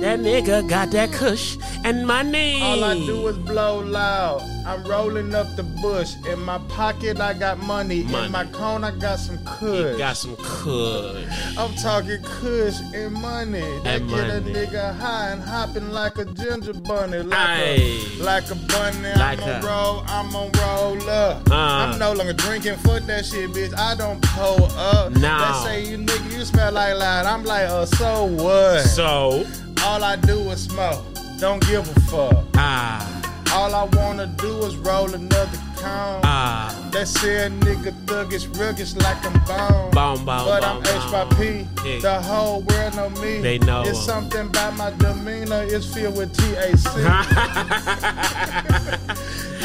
That 0.00 0.18
nigga 0.20 0.68
got 0.68 0.90
that 0.90 1.12
kush 1.12 1.56
and 1.84 2.06
money. 2.06 2.60
All 2.62 2.82
I 2.82 2.94
do 2.94 3.28
is 3.28 3.36
blow 3.38 3.80
loud. 3.80 4.40
I'm 4.66 4.82
rolling 4.84 5.34
up 5.34 5.54
the 5.56 5.62
bush. 5.62 6.14
In 6.26 6.40
my 6.40 6.58
pocket, 6.68 7.20
I 7.20 7.34
got 7.34 7.58
money. 7.58 8.04
Money. 8.04 8.26
In 8.26 8.32
my 8.32 8.46
cone, 8.46 8.82
I 8.84 8.90
got 8.92 9.18
some 9.18 9.38
kush. 9.44 9.98
got 9.98 10.16
some 10.16 10.36
kush. 10.36 11.24
I'm 11.58 11.74
talking 11.74 12.22
kush 12.22 12.76
and 12.94 13.12
money. 13.12 13.60
That 13.84 14.00
And 14.00 14.08
get 14.10 14.30
a 14.30 14.40
nigga 14.40 14.96
high 14.96 15.30
and 15.30 15.42
hopping 15.42 15.90
like 15.90 16.16
a 16.18 16.24
ginger 16.24 16.72
bunny. 16.72 17.18
Like, 17.18 17.38
Aye. 17.38 18.00
a, 18.18 18.22
like 18.22 18.50
a 18.50 18.54
bunny. 18.54 19.12
Like 19.16 19.42
I'm 19.42 19.48
a- 19.48 19.52
a 19.52 19.60
roll. 19.68 20.04
I'm 20.06 20.34
on 20.34 20.50
roll 20.62 21.10
up. 21.10 21.50
Uh. 21.50 21.54
I'm 21.54 21.98
no 21.98 22.12
longer 22.14 22.32
drinking. 22.32 22.76
Fuck 22.78 23.02
that 23.04 23.26
shit, 23.26 23.50
bitch. 23.50 23.76
I 23.76 23.94
don't 23.94 24.22
pull 24.22 24.64
up. 24.64 25.12
Nah. 25.12 25.62
They 25.64 25.68
say 25.84 25.90
you 25.90 25.98
nigga, 25.98 26.32
you 26.38 26.44
smell 26.46 26.72
like 26.72 26.96
loud. 26.96 27.26
I'm 27.26 27.44
like, 27.44 27.68
uh, 27.68 27.84
so 27.86 28.24
what? 28.24 28.80
So, 28.84 29.44
All 29.82 30.02
I 30.02 30.16
do 30.16 30.38
is 30.50 30.64
smoke. 30.64 31.04
Don't 31.38 31.60
give 31.66 31.88
a 31.96 32.00
fuck. 32.10 32.44
ah, 32.56 33.00
All 33.52 33.74
I 33.74 33.84
wanna 33.96 34.26
do 34.26 34.64
is 34.64 34.76
roll 34.76 35.12
another 35.14 35.58
cone. 35.76 36.20
ah, 36.24 36.72
They 36.92 37.04
say 37.04 37.46
a 37.46 37.50
nigga 37.50 37.92
thuggish, 38.06 38.46
ruggish 38.58 38.96
like 38.96 39.24
I'm 39.26 39.32
bone. 39.44 39.90
Boom, 39.90 40.16
boom, 40.24 40.44
but 40.46 40.64
I'm 40.64 40.80
boom. 40.82 40.96
H 40.96 41.10
by 41.12 41.24
Yeah. 41.84 42.00
The 42.00 42.20
whole 42.22 42.60
world 42.62 42.94
know 42.96 43.10
me. 43.22 43.40
They 43.40 43.58
know 43.58 43.82
It's 43.82 44.00
something 44.04 44.46
about 44.46 44.76
my 44.76 44.90
demeanor. 44.98 45.62
It's 45.64 45.86
filled 45.92 46.16
with 46.16 46.32
THC. 46.36 46.86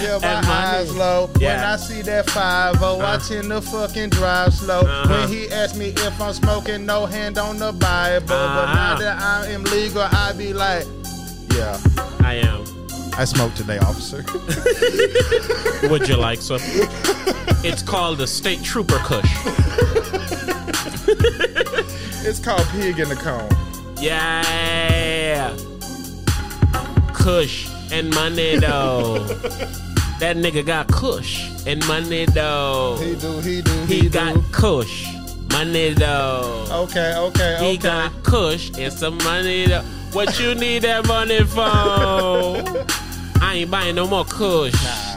yeah, 0.03 0.17
my 0.21 0.27
And 0.27 0.47
money. 0.47 0.65
eyes 0.75 0.95
low. 0.95 1.29
When 1.39 1.59
I 1.59 1.75
see 1.77 2.01
that 2.03 2.29
5 2.29 2.83
I 2.83 2.85
Uh. 3.13 3.17
tend 3.19 3.49
to 3.51 3.61
fucking 3.61 4.09
drive 4.09 4.53
slow. 4.53 4.81
Uh-huh. 4.81 5.07
When 5.09 5.27
he 5.29 5.49
asked 5.51 5.75
me 5.77 5.93
if 5.95 6.21
I'm 6.21 6.33
smoking, 6.33 6.85
no 6.85 7.05
hand 7.05 7.37
on 7.37 7.57
the 7.57 7.71
Bible. 7.71 8.25
But 8.27 8.35
Uh-huh. 8.35 8.73
now 8.73 8.95
that 8.97 9.21
I 9.21 9.47
am 9.47 9.63
legal, 9.65 10.01
I 10.03 10.33
be 10.33 10.51
like, 10.53 10.85
yeah, 10.85 11.08
I 12.29 12.35
am. 12.35 12.63
I 13.17 13.25
smoked 13.25 13.57
today, 13.57 13.79
officer. 13.79 14.17
Would 15.89 16.07
you 16.07 16.15
like 16.15 16.39
some? 16.39 16.59
It's 17.65 17.81
called 17.81 18.19
the 18.19 18.27
State 18.27 18.63
Trooper 18.63 18.99
Kush. 18.99 19.25
it's 22.23 22.39
called 22.39 22.67
pig 22.67 22.99
in 22.99 23.09
the 23.09 23.15
cone. 23.15 23.49
Yeah. 23.99 25.57
Kush 27.15 27.67
and 27.91 28.13
money 28.13 28.57
though. 28.57 29.23
That 30.19 30.37
nigga 30.37 30.63
got 30.63 30.87
kush 30.89 31.49
and 31.65 31.83
money 31.87 32.27
though. 32.27 32.97
He 33.01 33.15
do, 33.15 33.39
he 33.39 33.61
do, 33.63 33.71
he, 33.87 33.95
He 33.95 34.01
do. 34.01 34.09
got 34.09 34.51
kush, 34.51 35.07
money 35.51 35.93
though. 35.95 36.67
Okay, 36.69 37.15
okay, 37.15 37.55
okay. 37.55 37.71
He 37.71 37.77
got 37.77 38.11
kush 38.21 38.69
and 38.77 38.93
some 38.93 39.17
money 39.17 39.65
though. 39.65 39.83
What 40.11 40.39
you 40.39 40.55
need 40.55 40.81
that 40.83 41.07
money 41.07 41.43
for? 41.43 41.61
I 43.41 43.53
ain't 43.55 43.71
buying 43.71 43.95
no 43.95 44.07
more 44.07 44.25
kush. 44.25 44.73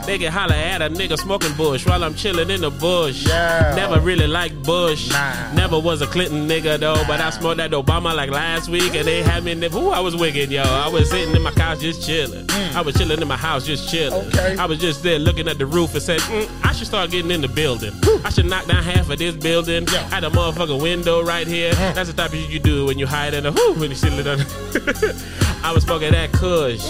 They 0.06 0.18
can 0.18 0.32
holler 0.32 0.54
at 0.54 0.82
a 0.82 0.90
nigga 0.90 1.16
smoking 1.16 1.54
bush 1.54 1.86
while 1.86 2.02
I'm 2.02 2.14
chilling 2.14 2.50
in 2.50 2.62
the 2.62 2.70
bush. 2.70 3.26
Yeah. 3.26 3.72
Never 3.76 4.00
really 4.00 4.26
liked 4.26 4.62
Bush. 4.64 5.10
Nah. 5.10 5.52
Never 5.52 5.78
was 5.78 6.02
a 6.02 6.06
Clinton 6.06 6.48
nigga 6.48 6.78
though, 6.78 7.02
but 7.06 7.20
I 7.20 7.30
smoked 7.30 7.58
that 7.58 7.70
Obama 7.70 8.14
like 8.14 8.30
last 8.30 8.68
week 8.68 8.94
and 8.94 9.06
they 9.06 9.22
had 9.22 9.44
me 9.44 9.52
in 9.52 9.60
the, 9.60 9.74
ooh, 9.76 9.90
I 9.90 10.00
was 10.00 10.16
wicked, 10.16 10.50
yo. 10.50 10.62
I 10.62 10.88
was 10.88 11.08
sitting 11.08 11.34
in 11.34 11.42
my 11.42 11.52
couch 11.52 11.80
just 11.80 12.04
chilling. 12.04 12.46
I 12.50 12.80
was 12.80 12.96
chilling 12.96 13.20
in 13.20 13.28
my 13.28 13.36
house 13.36 13.64
just 13.66 13.88
chilling. 13.90 14.28
Mm. 14.30 14.38
Okay. 14.38 14.56
I 14.58 14.66
was 14.66 14.78
just 14.78 15.02
there 15.02 15.18
looking 15.18 15.46
at 15.46 15.58
the 15.58 15.66
roof 15.66 15.94
and 15.94 16.02
said, 16.02 16.20
mm, 16.20 16.48
I 16.64 16.72
should 16.72 16.86
start 16.86 17.10
getting 17.10 17.30
in 17.30 17.40
the 17.40 17.48
building. 17.48 17.92
I 18.24 18.30
should 18.30 18.46
knock 18.46 18.66
down 18.66 18.82
half 18.82 19.08
of 19.08 19.18
this 19.18 19.36
building. 19.36 19.86
Yeah. 19.92 19.98
I 20.10 20.14
had 20.16 20.24
a 20.24 20.30
motherfucking 20.30 20.82
window 20.82 21.22
right 21.22 21.46
here. 21.46 21.72
That's 21.74 22.10
the 22.10 22.16
type 22.16 22.32
of 22.32 22.38
shit 22.38 22.50
you 22.50 22.58
do 22.58 22.86
when 22.86 22.98
you 22.98 23.06
hide 23.06 23.34
in 23.34 23.46
a 23.46 23.52
whoo 23.52 23.74
when 23.74 23.90
you 23.90 23.96
sit 23.96 24.12
it 24.14 24.26
on. 24.26 24.38
I 25.64 25.72
was 25.72 25.84
smoking 25.84 26.12
that 26.12 26.32
kush. 26.32 26.84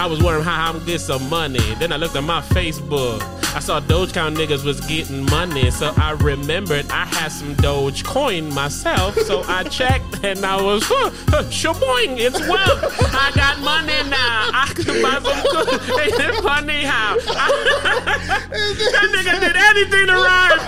I 0.00 0.06
was 0.06 0.22
wondering 0.22 0.44
how 0.44 0.68
I'm 0.68 0.78
gonna 0.78 0.86
get 0.86 1.00
some 1.00 1.28
money. 1.28 1.74
Then 1.78 1.92
I 1.92 1.96
looked 1.96 2.16
at 2.16 2.24
my 2.24 2.40
Facebook. 2.40 3.22
I 3.54 3.60
saw 3.60 3.80
Dogecoin 3.80 4.36
niggas 4.36 4.64
was 4.64 4.80
getting 4.82 5.24
money, 5.26 5.70
so 5.70 5.92
I 5.96 6.12
remembered 6.12 6.90
I 6.90 7.04
had 7.06 7.28
some 7.28 7.54
Dogecoin 7.56 8.52
myself. 8.54 9.16
So 9.18 9.42
I 9.46 9.62
checked 9.78 10.24
and 10.24 10.44
I 10.44 10.60
was, 10.60 10.82
huh, 10.84 11.10
huh, 11.28 11.42
shaboing, 11.44 12.18
it's 12.18 12.38
wealth. 12.40 13.14
I 13.14 13.32
got 13.34 13.58
money 13.60 14.08
now. 14.08 14.50
I 14.52 14.72
can 14.74 15.02
buy 15.02 15.20
some 15.20 15.42
good. 15.42 15.80
It 16.20 16.42
funny 16.42 16.84
how 16.84 17.16
that 17.16 19.08
nigga 19.12 19.40
did 19.40 19.56
anything 19.56 20.06
to 20.06 20.14
rhyme? 20.14 20.58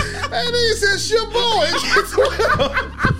And 0.26 0.48
then 0.48 0.54
he 0.54 0.72
said, 0.74 0.98
"Sure, 0.98 1.26
boy." 1.30 3.12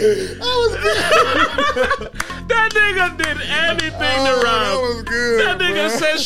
That 0.00 0.38
oh, 0.42 0.68
was 0.70 0.76
good. 0.82 2.12
That 2.48 2.68
nigga 2.72 3.16
did 3.16 3.38
anything 3.50 4.00
to 4.00 4.00
Oh, 4.00 4.42
rhyme. 4.42 4.64
that 4.64 4.80
was 4.82 5.02
good. 5.02 5.40
That 5.40 5.58
nigga 5.58 5.88
bro. 5.88 5.98
said. 5.98 6.18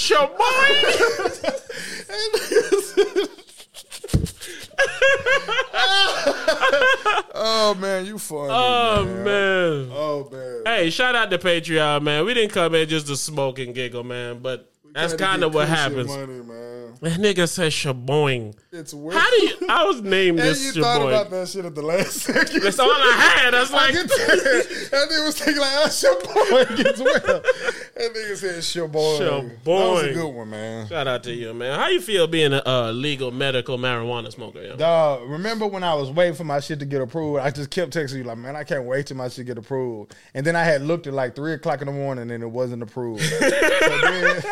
Oh 7.41 7.75
man, 7.75 8.05
you 8.07 8.19
funny. 8.19 8.49
Oh 8.51 9.05
man. 9.05 9.25
man. 9.25 9.89
Oh 9.93 10.29
man. 10.31 10.63
Hey, 10.65 10.91
shout 10.91 11.15
out 11.15 11.31
to 11.31 11.39
Patreon, 11.39 12.03
man. 12.03 12.25
We 12.25 12.35
didn't 12.35 12.53
come 12.53 12.75
in 12.75 12.89
just 12.89 13.07
to 13.09 13.17
smoke 13.17 13.59
and 13.59 13.75
giggle, 13.75 14.05
man. 14.05 14.39
But 14.41 14.71
that's 14.99 15.15
kind 15.15 15.43
of 15.45 15.55
what 15.55 15.69
happens. 15.69 16.09
Money, 16.09 16.43
man. 16.43 16.69
That 17.01 17.21
nigga 17.21 17.49
said 17.49 17.71
shaboing. 17.71 18.57
It's 18.73 18.93
weird. 18.93 19.17
How 19.17 19.31
do 19.31 19.37
you? 19.47 19.55
I 19.69 19.85
was 19.85 20.03
named 20.03 20.41
And 20.41 20.49
this 20.49 20.75
you 20.75 20.83
thought 20.83 21.07
about 21.07 21.31
that 21.31 21.47
shit 21.47 21.65
at 21.65 21.77
the 21.77 21.83
last 21.83 22.11
second. 22.23 22.61
That's 22.61 22.79
all 22.81 22.91
I 22.91 23.13
had. 23.13 23.55
I 23.55 23.61
like, 23.73 23.93
tell. 23.95 24.09
That 24.09 25.09
nigga 25.09 25.25
was 25.25 25.39
thinking 25.39 25.61
like, 25.61 25.71
"Oh, 25.75 25.91
your 26.03 26.67
boy 26.67 26.77
gets 26.83 26.99
well." 27.01 27.23
That 27.43 28.15
nigga 28.15 28.37
said, 28.37 28.65
"Sure 28.65 28.89
boy." 28.89 29.17
Sure 29.19 29.43
That 29.43 29.65
was 29.65 30.03
a 30.03 30.13
good 30.13 30.29
one, 30.29 30.51
man. 30.51 30.89
shout 30.89 31.07
out 31.07 31.23
to 31.25 31.33
you, 31.33 31.55
man. 31.55 31.79
How 31.79 31.87
you 31.87 32.01
feel 32.01 32.27
being 32.27 32.53
a 32.53 32.63
uh, 32.67 32.91
legal 32.91 33.31
medical 33.31 33.79
marijuana 33.79 34.33
smoker? 34.33 34.61
Yo? 34.61 34.75
Dog, 34.77 35.29
remember 35.31 35.69
when 35.69 35.85
I 35.85 35.95
was 35.95 36.11
waiting 36.11 36.35
for 36.35 36.45
my 36.45 36.59
shit 36.59 36.81
to 36.81 36.85
get 36.85 37.01
approved? 37.01 37.41
I 37.41 37.51
just 37.53 37.71
kept 37.71 37.93
texting 37.93 38.17
you 38.17 38.25
like, 38.25 38.39
man, 38.39 38.57
I 38.57 38.65
can't 38.65 38.85
wait 38.85 39.07
till 39.07 39.17
my 39.17 39.29
shit 39.29 39.47
get 39.47 39.59
approved. 39.59 40.17
And 40.35 40.45
then 40.45 40.57
I 40.57 40.65
had 40.65 40.83
looked 40.83 41.07
at 41.07 41.13
like 41.13 41.37
three 41.37 41.53
o'clock 41.53 41.81
in 41.81 41.87
the 41.87 41.93
morning 41.93 42.31
and 42.33 42.43
it 42.43 42.51
wasn't 42.51 42.83
approved. 42.83 43.23
so, 43.23 43.39
then, 43.39 44.43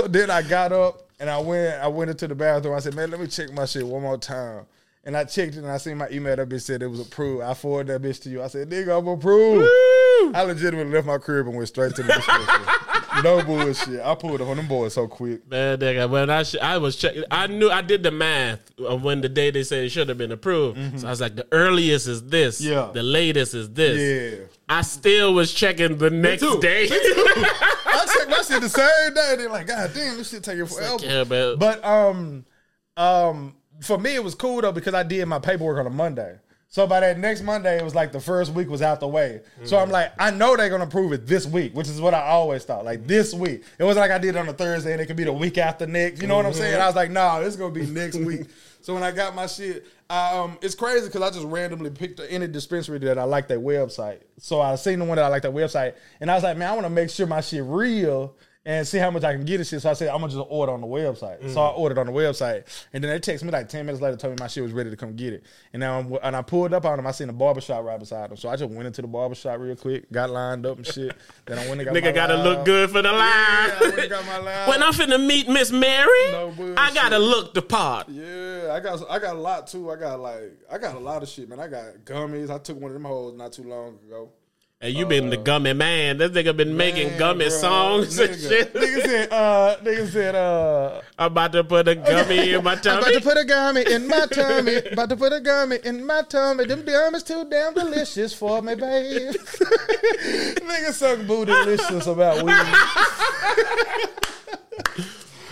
so 0.00 0.08
then 0.08 0.30
I 0.30 0.42
got 0.42 0.72
up 0.72 1.08
and 1.18 1.28
I 1.30 1.38
went 1.38 1.82
I 1.82 1.88
went 1.88 2.10
into 2.10 2.28
the 2.28 2.34
bathroom. 2.34 2.74
I 2.74 2.80
said, 2.80 2.94
man, 2.94 3.10
let 3.10 3.20
me 3.20 3.26
check 3.26 3.52
my 3.52 3.64
shit 3.66 3.86
one 3.86 4.02
more 4.02 4.18
time. 4.18 4.66
And 5.04 5.16
I 5.16 5.24
checked 5.24 5.54
it 5.54 5.58
and 5.60 5.68
I 5.70 5.78
seen 5.78 5.96
my 5.96 6.08
email 6.10 6.36
that 6.36 6.48
bitch 6.48 6.60
said 6.62 6.82
it 6.82 6.86
was 6.86 7.00
approved. 7.00 7.42
I 7.42 7.54
forwarded 7.54 8.02
that 8.02 8.06
bitch 8.06 8.20
to 8.22 8.28
you. 8.30 8.42
I 8.42 8.48
said, 8.48 8.68
nigga, 8.68 8.98
I'm 8.98 9.08
approved. 9.08 9.66
I 10.36 10.42
legitimately 10.42 10.92
left 10.92 11.06
my 11.06 11.16
crib 11.18 11.46
and 11.46 11.56
went 11.56 11.68
straight 11.68 11.94
to 11.96 12.02
the 12.02 12.12
dispensary. 12.12 13.22
no 13.24 13.42
bullshit. 13.42 14.00
I 14.00 14.14
pulled 14.14 14.42
up 14.42 14.48
on 14.48 14.58
them 14.58 14.68
boys 14.68 14.92
so 14.92 15.08
quick. 15.08 15.48
Man, 15.50 15.78
nigga, 15.78 16.08
when 16.08 16.28
I 16.28 16.42
sh- 16.42 16.56
I 16.60 16.76
was 16.76 16.96
checking, 16.96 17.24
I 17.30 17.46
knew 17.46 17.70
I 17.70 17.80
did 17.80 18.02
the 18.02 18.10
math 18.10 18.78
of 18.78 19.02
when 19.02 19.22
the 19.22 19.30
day 19.30 19.50
they 19.50 19.62
said 19.62 19.84
it 19.84 19.88
should 19.88 20.10
have 20.10 20.18
been 20.18 20.32
approved. 20.32 21.00
So 21.00 21.06
I 21.06 21.10
was 21.10 21.20
like, 21.22 21.34
the 21.34 21.46
earliest 21.50 22.06
is 22.06 22.22
this, 22.24 22.60
Mm-hmm. 22.60 22.70
Yeah. 22.72 22.90
the 22.92 23.02
latest 23.02 23.54
is 23.54 23.70
this. 23.70 24.38
Yeah. 24.38 24.44
I 24.70 24.82
still 24.82 25.34
was 25.34 25.52
checking 25.52 25.98
the 25.98 26.10
next 26.10 26.42
too. 26.42 26.60
day. 26.60 26.84
I 26.90 28.06
checked 28.14 28.30
my 28.30 28.42
shit 28.42 28.62
the 28.62 28.68
same 28.68 29.14
day. 29.14 29.34
They're 29.36 29.50
like, 29.50 29.66
God 29.66 29.90
damn, 29.92 30.16
this 30.16 30.30
shit 30.30 30.44
taking 30.44 30.64
forever. 30.64 31.04
yeah, 31.04 31.24
but, 31.24 31.56
But 31.56 31.84
um, 31.84 32.44
um, 32.96 33.56
for 33.80 33.98
me 33.98 34.14
it 34.14 34.22
was 34.22 34.36
cool 34.36 34.60
though 34.60 34.70
because 34.70 34.94
I 34.94 35.02
did 35.02 35.26
my 35.26 35.40
paperwork 35.40 35.78
on 35.78 35.86
a 35.86 35.90
Monday. 35.90 36.38
So 36.72 36.86
by 36.86 37.00
that 37.00 37.18
next 37.18 37.42
Monday, 37.42 37.78
it 37.78 37.82
was 37.82 37.96
like 37.96 38.12
the 38.12 38.20
first 38.20 38.52
week 38.52 38.70
was 38.70 38.80
out 38.80 39.00
the 39.00 39.08
way. 39.08 39.40
So 39.64 39.76
I'm 39.76 39.90
like, 39.90 40.12
I 40.20 40.30
know 40.30 40.56
they're 40.56 40.68
gonna 40.68 40.86
prove 40.86 41.12
it 41.12 41.26
this 41.26 41.44
week, 41.44 41.74
which 41.74 41.88
is 41.88 42.00
what 42.00 42.14
I 42.14 42.20
always 42.20 42.62
thought. 42.64 42.84
Like 42.84 43.08
this 43.08 43.34
week, 43.34 43.64
it 43.76 43.82
wasn't 43.82 44.02
like 44.02 44.12
I 44.12 44.18
did 44.18 44.36
it 44.36 44.38
on 44.38 44.48
a 44.48 44.52
Thursday 44.52 44.92
and 44.92 45.00
it 45.00 45.06
could 45.06 45.16
be 45.16 45.24
the 45.24 45.32
week 45.32 45.58
after 45.58 45.84
next. 45.84 46.22
You 46.22 46.28
know 46.28 46.36
what 46.36 46.46
I'm 46.46 46.52
saying? 46.52 46.80
I 46.80 46.86
was 46.86 46.94
like, 46.94 47.10
nah, 47.10 47.40
this 47.40 47.48
is 47.48 47.56
gonna 47.56 47.74
be 47.74 47.86
next 47.86 48.18
week. 48.18 48.42
So 48.80 48.94
when 48.94 49.02
I 49.02 49.10
got 49.12 49.34
my 49.34 49.46
shit, 49.46 49.86
I, 50.08 50.38
um, 50.38 50.58
it's 50.62 50.74
crazy 50.74 51.06
because 51.06 51.22
I 51.22 51.30
just 51.30 51.46
randomly 51.46 51.90
picked 51.90 52.20
any 52.28 52.46
dispensary 52.46 52.98
that 53.00 53.18
I 53.18 53.24
like 53.24 53.46
their 53.48 53.60
website. 53.60 54.20
So 54.38 54.60
I 54.60 54.74
seen 54.76 54.98
the 54.98 55.04
one 55.04 55.16
that 55.16 55.24
I 55.24 55.28
like 55.28 55.42
their 55.42 55.52
website, 55.52 55.94
and 56.20 56.30
I 56.30 56.34
was 56.34 56.42
like, 56.42 56.56
man, 56.56 56.70
I 56.70 56.72
want 56.72 56.86
to 56.86 56.90
make 56.90 57.10
sure 57.10 57.26
my 57.26 57.40
shit 57.40 57.62
real 57.64 58.34
and 58.66 58.86
see 58.86 58.98
how 58.98 59.10
much 59.10 59.24
I 59.24 59.32
can 59.32 59.44
get 59.44 59.58
and 59.58 59.66
shit. 59.66 59.80
So 59.80 59.90
I 59.90 59.94
said, 59.94 60.08
I'm 60.08 60.20
gonna 60.20 60.32
just 60.32 60.46
order 60.48 60.72
on 60.72 60.82
the 60.82 60.86
website. 60.86 61.40
So 61.50 61.62
I 61.62 61.70
mm. 61.70 61.78
ordered 61.78 61.98
on 61.98 62.06
the 62.06 62.12
website, 62.12 62.64
and 62.92 63.02
then 63.02 63.10
they 63.10 63.18
text 63.18 63.42
me 63.42 63.50
like 63.50 63.68
ten 63.68 63.86
minutes 63.86 64.02
later, 64.02 64.16
told 64.16 64.34
me 64.34 64.42
my 64.42 64.48
shit 64.48 64.62
was 64.62 64.72
ready 64.72 64.90
to 64.90 64.96
come 64.96 65.16
get 65.16 65.32
it. 65.32 65.44
And 65.72 65.80
now 65.80 65.98
I'm, 65.98 66.16
and 66.22 66.36
I 66.36 66.42
pulled 66.42 66.74
up 66.74 66.84
on 66.84 66.98
them. 66.98 67.06
I 67.06 67.12
seen 67.12 67.30
a 67.30 67.32
barbershop 67.32 67.84
right 67.84 67.98
beside 67.98 68.30
them, 68.30 68.36
so 68.36 68.48
I 68.48 68.56
just 68.56 68.70
went 68.70 68.86
into 68.86 69.00
the 69.00 69.08
barbershop 69.08 69.58
real 69.60 69.76
quick, 69.76 70.10
got 70.12 70.30
lined 70.30 70.66
up 70.66 70.76
and 70.76 70.86
shit. 70.86 71.16
Then 71.46 71.58
I 71.58 71.68
went 71.68 71.80
and 71.80 71.84
got 71.86 71.94
my 71.94 72.00
nigga 72.00 72.14
gotta 72.14 72.34
line. 72.36 72.44
look 72.44 72.64
good 72.66 72.90
for 72.90 73.02
the 73.02 73.12
line. 73.12 73.18
Yeah, 73.18 73.76
I 73.76 73.80
went 73.80 73.98
and 73.98 74.10
got 74.10 74.44
line. 74.44 74.68
when 74.68 74.82
I'm 74.82 74.92
finna 74.92 75.26
meet 75.26 75.48
Miss 75.48 75.72
Mary, 75.72 76.32
No. 76.32 76.74
I 76.76 76.92
gotta 76.92 77.18
look 77.18 77.54
the 77.54 77.62
part. 77.62 78.08
Yeah, 78.10 78.72
I 78.72 78.80
got 78.80 79.10
I 79.10 79.18
got 79.18 79.36
a 79.36 79.40
lot 79.40 79.68
too. 79.68 79.90
I 79.90 79.96
got 79.96 80.20
like 80.20 80.52
I 80.70 80.76
got 80.76 80.96
a 80.96 81.00
lot 81.00 81.22
of 81.22 81.28
shit, 81.28 81.48
man. 81.48 81.60
I 81.60 81.68
got 81.68 81.94
gummies. 82.04 82.50
I 82.50 82.58
took 82.58 82.78
one 82.78 82.90
of 82.90 82.94
them 82.94 83.04
holes 83.04 83.34
not 83.34 83.52
too 83.52 83.64
long 83.64 83.98
ago. 84.06 84.30
And 84.82 84.94
you 84.94 85.04
been 85.04 85.28
the 85.28 85.36
gummy 85.36 85.74
man. 85.74 86.16
This 86.16 86.30
nigga 86.30 86.56
been 86.56 86.74
making 86.74 87.08
Man, 87.08 87.18
gummy 87.18 87.48
bro, 87.50 87.58
songs 87.58 88.18
and 88.18 88.34
shit. 88.40 88.72
Nigga 88.72 89.02
said, 89.04 89.28
uh, 89.30 89.76
nigga 89.82 90.08
said, 90.08 90.34
uh, 90.34 91.02
I'm 91.18 91.26
about 91.32 91.52
to 91.52 91.64
put 91.64 91.86
a 91.86 91.94
gummy 91.94 92.54
in 92.54 92.64
my 92.64 92.76
tummy. 92.76 92.96
I'm 92.96 93.02
about 93.02 93.12
to 93.12 93.20
put 93.20 93.36
a 93.36 93.44
gummy 93.44 93.82
in 93.92 94.08
my 94.08 94.24
tummy. 94.24 94.76
about 94.90 95.10
to 95.10 95.16
put 95.16 95.34
a 95.34 95.40
gummy 95.42 95.76
in 95.84 96.06
my 96.06 96.22
tummy. 96.22 96.64
Them 96.64 96.82
gummies 96.82 97.26
too 97.26 97.44
damn 97.50 97.74
delicious 97.74 98.32
for 98.32 98.62
me, 98.62 98.74
babe. 98.74 99.34
nigga 99.34 100.92
suck 100.92 101.26
boo 101.26 101.44
delicious 101.44 102.06
about 102.06 102.42
weed. 102.42 102.54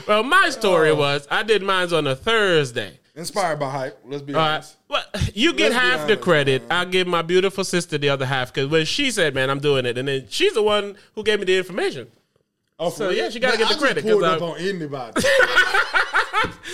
well, 0.09 0.23
my 0.23 0.45
Oh. 0.47 0.51
story 0.51 0.95
was 0.95 1.29
I 1.31 1.43
did 1.43 1.63
mine 1.63 1.93
on 1.93 2.07
a 2.07 2.17
Thursday. 2.17 2.99
Inspired 3.19 3.59
by 3.59 3.69
hype. 3.69 3.99
Let's 4.07 4.23
be 4.23 4.33
right. 4.33 4.55
honest. 4.55 4.77
Well, 4.89 5.03
you 5.35 5.53
get 5.53 5.73
Let's 5.73 5.85
half 5.85 5.99
the 6.07 6.13
honest, 6.15 6.21
credit. 6.23 6.63
I'll 6.71 6.87
give 6.87 7.07
my 7.09 7.21
beautiful 7.23 7.65
sister 7.65 7.99
the 7.99 8.09
other 8.11 8.25
half 8.25 8.55
because 8.55 8.69
when 8.71 8.87
she 8.87 9.11
said, 9.11 9.35
"Man, 9.35 9.51
I'm 9.51 9.59
doing 9.59 9.85
it," 9.87 9.99
and 9.99 10.07
then 10.09 10.27
she's 10.31 10.55
the 10.55 10.63
one 10.63 10.97
who 11.17 11.25
gave 11.25 11.41
me 11.41 11.45
the 11.45 11.59
information. 11.59 12.07
Oh, 12.81 12.91
So, 12.91 13.11
yeah, 13.11 13.29
she 13.29 13.41
gotta 13.41 13.59
get 13.59 13.69
the 13.69 13.75
I 13.75 13.79
credit, 13.79 14.05
pulled 14.05 14.23
up 14.23 14.41
I- 14.41 14.45
on 14.47 14.59
anybody. 14.61 15.21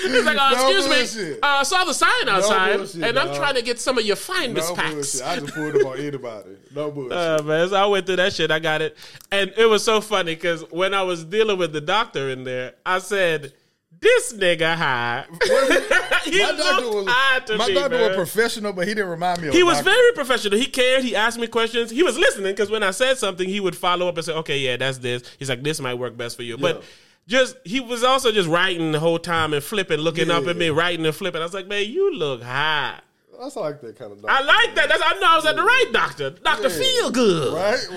It's 0.06 0.26
like, 0.26 0.36
uh, 0.36 0.50
No 0.50 0.70
excuse 0.70 1.16
me, 1.16 1.32
uh, 1.42 1.46
I 1.46 1.62
saw 1.62 1.84
the 1.84 1.94
sign 1.94 2.28
outside, 2.28 2.76
bullshit, 2.76 3.02
and 3.02 3.18
I'm 3.18 3.28
dog. 3.28 3.36
trying 3.36 3.54
to 3.54 3.62
get 3.62 3.80
some 3.80 3.96
of 3.96 4.04
your 4.04 4.16
finest 4.16 4.68
no 4.70 4.74
packs. 4.76 4.92
bullshit. 4.94 5.22
I 5.22 5.36
just 5.40 5.54
pulled 5.54 5.76
up 5.76 5.86
on 5.86 5.98
anybody. 5.98 6.50
No 6.74 6.90
bullshit. 6.94 7.12
Uh, 7.16 7.42
man, 7.42 7.68
so 7.70 7.76
I 7.76 7.86
went 7.86 8.04
through 8.04 8.16
that 8.16 8.34
shit. 8.34 8.50
I 8.50 8.58
got 8.58 8.82
it, 8.82 8.94
and 9.32 9.52
it 9.56 9.64
was 9.64 9.82
so 9.82 10.02
funny 10.02 10.34
because 10.34 10.60
when 10.70 10.92
I 10.92 11.02
was 11.02 11.24
dealing 11.24 11.56
with 11.56 11.72
the 11.72 11.80
doctor 11.80 12.28
in 12.28 12.44
there, 12.44 12.74
I 12.84 12.98
said, 12.98 13.54
"This 14.00 14.32
nigga 14.32 14.74
high." 14.74 15.24
he 16.24 16.42
my 16.42 16.52
doctor 16.52 16.90
was 16.90 17.06
high 17.08 17.40
to 17.40 17.56
my 17.56 17.68
me, 17.68 17.74
doctor 17.74 17.98
was 17.98 18.16
professional, 18.16 18.72
but 18.72 18.86
he 18.88 18.94
didn't 18.94 19.10
remind 19.10 19.40
me 19.42 19.48
of 19.48 19.54
He 19.54 19.62
was 19.62 19.76
doctor. 19.78 19.90
very 19.90 20.12
professional. 20.12 20.58
He 20.58 20.66
cared. 20.66 21.02
He 21.02 21.14
asked 21.16 21.38
me 21.38 21.46
questions. 21.46 21.90
He 21.90 22.02
was 22.02 22.16
listening 22.18 22.52
because 22.52 22.70
when 22.70 22.82
I 22.82 22.90
said 22.90 23.18
something, 23.18 23.48
he 23.48 23.60
would 23.60 23.76
follow 23.76 24.08
up 24.08 24.16
and 24.16 24.24
say, 24.24 24.32
"Okay, 24.32 24.58
yeah, 24.58 24.76
that's 24.76 24.98
this." 24.98 25.22
He's 25.38 25.48
like, 25.48 25.62
"This 25.62 25.80
might 25.80 25.94
work 25.94 26.16
best 26.16 26.36
for 26.36 26.42
you," 26.42 26.56
but. 26.58 26.82
Just 27.26 27.56
he 27.64 27.80
was 27.80 28.04
also 28.04 28.30
just 28.32 28.50
writing 28.50 28.92
the 28.92 29.00
whole 29.00 29.18
time 29.18 29.54
and 29.54 29.64
flipping, 29.64 29.96
looking 29.98 30.30
up 30.30 30.46
at 30.46 30.58
me, 30.58 30.68
writing 30.68 31.06
and 31.06 31.14
flipping. 31.16 31.40
I 31.40 31.44
was 31.44 31.54
like, 31.54 31.66
"Man, 31.66 31.88
you 31.88 32.14
look 32.14 32.42
high." 32.42 33.00
That's 33.40 33.56
like 33.56 33.80
that 33.80 33.98
kind 33.98 34.12
of 34.12 34.20
doctor. 34.20 34.30
I 34.30 34.42
like 34.42 34.74
that. 34.74 34.90
That's 34.90 35.02
I 35.02 35.18
know 35.20 35.26
I 35.28 35.36
was 35.36 35.46
at 35.46 35.56
the 35.56 35.62
right 35.62 35.90
doctor. 35.90 36.28
Doctor 36.30 36.68
Yeah. 36.68 36.76
Feel 36.76 37.10
Good. 37.10 37.54
right, 37.54 37.88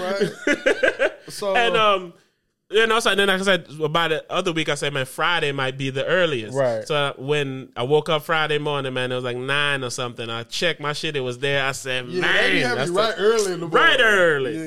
right. 0.48 1.12
So 1.30 1.54
And 1.58 1.76
um, 1.76 2.14
You 2.70 2.86
know, 2.86 3.00
so 3.00 3.16
then 3.16 3.30
like 3.30 3.40
I 3.40 3.44
said 3.46 3.68
about 3.82 4.10
the 4.10 4.26
other 4.30 4.52
week, 4.52 4.68
I 4.68 4.76
said, 4.76 4.94
man, 4.94 5.06
Friday 5.06 5.54
might 5.54 5.78
be 5.78 5.90
the 5.90 6.06
earliest. 6.06 6.54
Right. 6.54 6.86
So 6.86 7.14
when 7.18 7.70
I 7.78 7.84
woke 7.84 8.10
up 8.10 8.24
Friday 8.24 8.58
morning, 8.58 8.94
man, 8.94 9.10
it 9.10 9.16
was 9.16 9.24
like 9.24 9.38
nine 9.38 9.86
or 9.86 9.90
something. 9.90 10.30
I 10.30 10.44
checked 10.44 10.82
my 10.82 10.92
shit; 10.92 11.16
it 11.16 11.22
was 11.22 11.40
there. 11.40 11.64
I 11.66 11.72
said, 11.72 12.08
Yeah, 12.10 12.22
man, 12.22 12.76
that's 12.76 12.90
you 12.90 12.94
the- 12.96 13.00
right 13.02 13.14
early 13.18 13.54
in 13.54 13.60
the 13.62 13.68
morning. 13.68 13.88
right 13.88 14.00
early. 14.02 14.58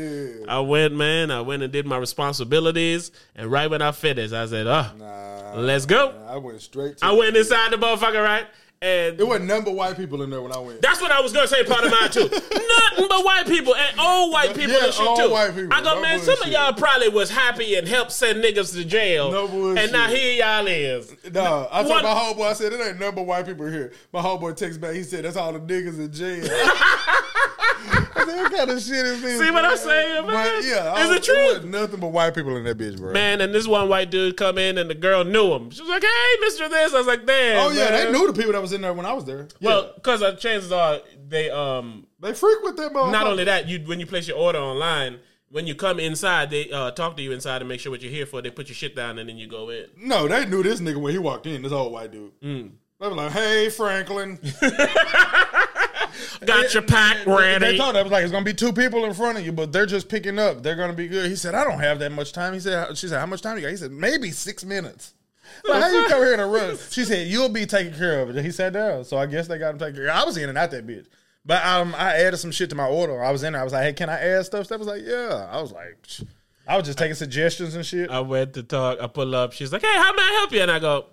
Yeah. 0.41 0.47
I 0.49 0.61
went, 0.61 0.95
man. 0.97 1.31
I 1.31 1.43
went 1.43 1.63
and 1.63 1.71
did 1.71 1.85
my 1.85 1.99
responsibilities, 1.99 3.13
and 3.37 3.51
right 3.53 3.69
when 3.71 3.83
I 3.83 3.93
finished, 3.93 4.33
I 4.33 4.47
said, 4.47 4.67
"Oh, 4.67 4.87
Nah, 4.99 5.61
let's 5.61 5.85
go." 5.85 6.15
I 6.27 6.39
went 6.39 6.61
straight 6.63 6.97
to 6.99 7.05
I 7.05 7.13
went 7.13 7.37
inside 7.37 7.71
the 7.71 7.77
motherfucker, 7.77 8.25
right, 8.25 8.47
and 8.83 9.21
It 9.21 9.43
nothing 9.43 9.65
but 9.65 9.75
white 9.75 9.95
people 9.95 10.23
in 10.23 10.31
there 10.31 10.41
when 10.41 10.53
I 10.53 10.59
went. 10.59 10.81
that's 10.81 11.03
what 11.03 11.11
I 11.11 11.21
was 11.21 11.35
gonna 11.35 11.47
say. 11.47 11.63
Part 11.65 11.85
of 11.85 11.91
mine 11.91 12.09
too. 12.11 12.21
Nothing 12.31 13.09
but 13.11 13.25
white 13.27 13.45
people 13.47 13.75
and 13.77 14.01
old 14.01 14.33
white 14.33 14.55
people 14.55 14.73
Yeah, 14.73 14.85
and 14.87 14.95
shit 14.95 15.07
all 15.07 15.17
too. 15.19 15.29
white 15.31 15.55
people. 15.55 15.69
I 15.71 15.83
go, 15.83 15.97
No 15.97 16.01
man. 16.01 16.19
Some 16.19 16.41
of 16.43 16.49
y'all 16.49 16.73
probably 16.73 17.11
was 17.11 17.29
happy 17.31 17.75
and 17.75 17.87
helped 17.87 18.11
send 18.11 18.43
niggas 18.43 18.73
to 18.75 18.85
jail. 18.87 19.31
No 19.31 19.47
bullshit. 19.49 19.85
And 19.85 19.93
now 19.93 20.09
here 20.09 20.33
y'all 20.43 20.67
is. 20.67 21.15
No, 21.31 21.69
I 21.71 21.83
told 21.83 22.03
my 22.03 22.09
homeboy, 22.09 22.47
I 22.47 22.53
said, 22.55 22.73
it 22.73 22.81
ain't 22.81 22.99
nothing 22.99 23.17
but 23.17 23.27
white 23.27 23.45
people 23.45 23.67
here. 23.67 23.93
My 24.15 24.23
homeboy 24.23 24.57
texts 24.57 24.79
back, 24.79 24.95
he 24.95 25.03
said, 25.03 25.27
that's 25.27 25.37
all 25.37 25.53
the 25.53 25.61
niggas 25.61 25.99
in 25.99 26.11
jail. 26.11 26.43
What 28.37 28.53
kind 28.53 28.71
of 28.71 28.81
shit 28.81 29.07
is 29.07 29.23
this? 29.23 29.41
See 29.41 29.51
what 29.51 29.65
I'm 29.65 29.71
man?" 29.71 29.79
saying, 29.79 30.27
man? 30.27 30.61
But 30.61 30.65
yeah, 30.65 31.05
Is 31.05 31.17
it 31.17 31.23
true? 31.23 31.69
nothing 31.69 32.01
but 32.01 32.09
white 32.09 32.35
people 32.35 32.57
in 32.57 32.65
that 32.65 32.79
bitch, 32.79 32.99
bro. 32.99 33.13
Man, 33.13 33.41
and 33.41 33.55
this 33.55 33.67
one 33.67 33.89
white 33.89 34.11
dude 34.11 34.37
come 34.37 34.59
in 34.59 34.79
and 34.79 34.89
the 34.91 34.95
girl 34.95 35.25
knew 35.25 35.53
him. 35.53 35.71
She 35.71 35.81
was 35.81 35.91
like, 35.91 36.03
"Hey, 36.03 36.37
Mister 36.41 36.69
This." 36.69 36.95
I 36.95 36.99
was 36.99 37.07
like, 37.07 37.27
"Damn." 37.27 37.67
oh, 37.67 37.71
yeah, 37.71 37.91
man." 37.91 38.13
they 38.13 38.13
knew 38.19 38.27
the 38.27 38.33
people 38.33 38.53
that 38.53 38.63
was 38.63 38.73
in 38.73 38.81
there 38.81 38.93
when 38.93 39.07
I 39.07 39.13
was 39.13 39.25
there. 39.25 39.49
Well, 39.61 39.93
because 39.95 40.23
uh, 40.23 40.37
chances 40.37 40.73
are 40.73 41.01
they 41.29 41.51
um 41.51 42.07
they 42.21 42.35
freak 42.35 42.63
with 42.63 42.77
that 42.77 42.93
not 42.93 43.27
only 43.27 43.45
that 43.45 43.69
you 43.69 43.81
when 43.81 44.01
you 44.01 44.07
place 44.07 44.27
your 44.29 44.39
order 44.39 44.59
online. 44.59 45.19
When 45.53 45.67
you 45.67 45.75
come 45.75 45.99
inside, 45.99 46.51
they 46.51 46.71
uh, 46.71 46.93
talk 46.93 47.17
to 47.17 47.23
you 47.25 47.33
inside 47.33 47.61
and 47.61 47.69
make 47.69 47.81
sure 47.81 47.91
what 47.91 48.03
you're 48.03 48.13
here 48.13 48.25
for. 48.25 48.41
They 48.41 48.51
put 48.53 48.69
your 48.69 48.77
shit 48.77 48.95
down 48.95 49.19
and 49.19 49.29
then 49.29 49.37
you 49.37 49.49
go 49.49 49.69
in. 49.71 49.87
No, 49.97 50.29
they 50.29 50.47
knew 50.47 50.63
this 50.63 50.81
nigga 50.81 50.99
when 50.99 51.11
he 51.11 51.19
walked 51.19 51.45
in, 51.45 51.63
this 51.63 51.73
old 51.73 51.93
white 51.93 52.13
dude. 52.13 52.41
Mm. 52.41 52.71
They 53.01 53.09
were 53.09 53.15
like, 53.15 53.33
hey, 53.33 53.69
Franklin. 53.69 54.39
Got 56.47 56.73
your 56.75 56.83
pack 56.83 57.25
They 57.25 57.31
ready. 57.31 57.77
told 57.79 57.91
him, 57.91 57.97
I 57.97 58.03
was 58.03 58.13
like, 58.13 58.23
it's 58.23 58.33
gonna 58.33 58.45
be 58.45 58.55
two 58.55 58.73
people 58.73 59.05
in 59.05 59.13
front 59.15 59.39
of 59.39 59.45
you, 59.45 59.53
but 59.53 59.73
they're 59.73 59.87
just 59.87 60.09
picking 60.09 60.39
up. 60.39 60.63
They're 60.63 60.77
gonna 60.77 60.93
be 60.95 61.07
good. 61.09 61.29
He 61.29 61.37
said, 61.37 61.55
I 61.55 61.65
don't 61.65 61.81
have 61.81 61.99
that 61.99 62.13
much 62.13 62.33
time. 62.33 62.55
He 62.55 62.61
said, 62.61 62.97
she 62.97 63.09
said, 63.09 63.19
how 63.21 63.27
much 63.27 63.43
time 63.43 63.57
you 63.57 63.63
got? 63.63 63.71
He 63.71 63.77
said, 63.77 63.93
maybe 63.93 64.31
six 64.31 64.65
minutes. 64.65 65.15
Like, 65.69 65.83
how 65.83 65.89
you 65.91 66.07
come 66.07 66.23
here 66.23 66.33
in 66.33 66.39
a 66.41 66.47
rush? 66.47 66.93
She 66.93 67.05
said, 67.05 67.27
you'll 67.27 67.49
be 67.49 67.67
taken 67.67 67.93
care 67.93 68.21
of. 68.21 68.31
And 68.31 68.39
he 68.39 68.53
sat 68.53 68.73
down. 68.73 69.05
So 69.05 69.19
I 69.19 69.27
guess 69.27 69.49
they 69.49 69.59
got 69.59 69.71
him 69.73 69.79
taken 69.81 69.97
care 69.97 70.05
of. 70.09 70.17
I 70.17 70.25
was 70.25 70.37
in 70.37 70.49
and 70.49 70.57
out 70.57 70.71
that 70.71 70.87
bitch. 70.87 71.07
But 71.45 71.65
um, 71.67 71.93
I 71.99 72.15
added 72.19 72.37
some 72.37 72.53
shit 72.53 72.71
to 72.71 72.77
my 72.77 72.87
order. 72.87 73.21
I 73.23 73.33
was 73.33 73.43
in 73.43 73.55
there. 73.55 73.61
I 73.61 73.65
was 73.65 73.73
like, 73.73 73.83
hey, 73.83 73.93
can 73.93 74.09
I 74.09 74.21
add 74.21 74.47
stuff? 74.47 74.67
Steph 74.67 74.79
was 74.79 74.87
like, 74.87 75.03
yeah. 75.05 75.49
I 75.51 75.61
was 75.61 75.73
like, 75.73 76.01
Psh. 76.03 76.25
I 76.69 76.77
was 76.77 76.87
just 76.87 76.99
taking 76.99 77.17
suggestions 77.17 77.75
and 77.75 77.85
shit. 77.85 78.11
I 78.11 78.21
went 78.21 78.55
to 78.55 78.63
talk. 78.63 79.01
I 79.01 79.09
pull 79.09 79.35
up. 79.35 79.53
She's 79.53 79.73
like, 79.73 79.83
"Hey, 79.83 79.93
how 79.93 80.13
may 80.13 80.23
I 80.23 80.33
help 80.39 80.53
you?" 80.53 80.63
And 80.63 80.71
I 80.71 80.79
go, 80.79 81.07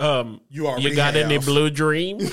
"Um, 0.00 0.40
You 0.50 0.66
already 0.66 0.88
you 0.88 0.96
got 0.96 1.14
any 1.14 1.38
blue 1.38 1.70
dream?" 1.70 2.18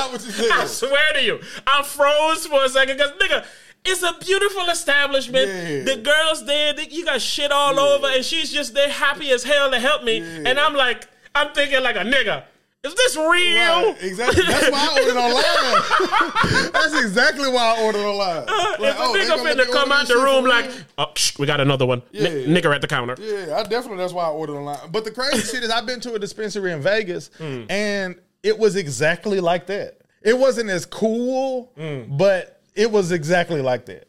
not 0.00 0.12
what 0.12 0.24
you 0.38 0.50
I 0.52 0.66
swear 0.66 1.12
to 1.14 1.22
you, 1.22 1.40
I 1.66 1.82
froze 1.82 2.46
for 2.46 2.64
a 2.64 2.68
second 2.68 2.96
because 2.96 3.12
nigga, 3.12 3.44
it's 3.84 4.02
a 4.02 4.14
beautiful 4.24 4.68
establishment. 4.68 5.48
Yeah. 5.48 5.94
The 5.94 5.96
girls 6.02 6.44
there, 6.46 6.72
they- 6.72 6.88
you 6.88 7.04
got 7.04 7.20
shit 7.20 7.52
all 7.52 7.78
over, 7.78 8.06
and 8.08 8.24
she's 8.24 8.52
just 8.52 8.74
there 8.74 8.88
happy 8.90 9.30
as 9.30 9.42
hell 9.44 9.70
to 9.70 9.78
help 9.78 10.02
me. 10.04 10.18
And 10.18 10.58
I'm 10.58 10.74
like, 10.74 11.06
I'm 11.34 11.52
thinking 11.54 11.82
like 11.82 11.96
a 11.96 12.00
nigga. 12.00 12.44
Is 12.84 12.94
this 12.94 13.16
real? 13.16 13.24
Right, 13.26 13.96
exactly. 14.00 14.44
That's 14.46 14.70
why 14.70 14.78
I 14.78 15.00
ordered 15.00 15.18
online. 15.18 16.70
That's 16.72 16.94
exactly 17.00 17.48
why 17.50 17.74
I 17.76 17.82
ordered 17.82 17.98
online. 18.04 18.42
if 18.44 18.80
Like, 18.80 18.94
a 18.94 18.98
oh, 18.98 19.12
nigga 19.12 19.38
finna 19.44 19.72
come 19.72 19.90
out 19.90 20.06
the 20.06 20.14
room 20.14 20.44
like, 20.44 20.70
oh, 20.96 21.06
shh, 21.16 21.36
we 21.36 21.46
got 21.46 21.60
another 21.60 21.84
one. 21.84 22.02
N- 22.14 22.22
Yeah. 22.22 22.28
nigger 22.60 22.72
at 22.72 22.82
the 22.82 22.86
counter. 22.86 23.16
Yeah, 23.18 23.56
I 23.58 23.62
definitely 23.64 23.98
that's 23.98 24.12
why 24.12 24.26
I 24.26 24.30
ordered 24.30 24.56
online. 24.56 24.78
But 24.92 25.04
the 25.04 25.10
crazy 25.10 25.40
shit 25.42 25.64
is 25.64 25.70
I've 25.70 25.86
been 25.86 25.98
to 26.00 26.14
a 26.14 26.18
dispensary 26.18 26.70
in 26.72 26.80
Vegas 26.80 27.30
Hmm. 27.38 27.64
and 27.68 28.16
it 28.46 28.58
was 28.58 28.76
exactly 28.76 29.40
like 29.40 29.66
that. 29.66 29.98
It 30.22 30.38
wasn't 30.38 30.70
as 30.70 30.86
cool, 30.86 31.72
Hmm. 31.76 32.16
but 32.16 32.60
it 32.74 32.90
was 32.90 33.12
exactly 33.12 33.62
like 33.62 33.86
that. 33.86 34.08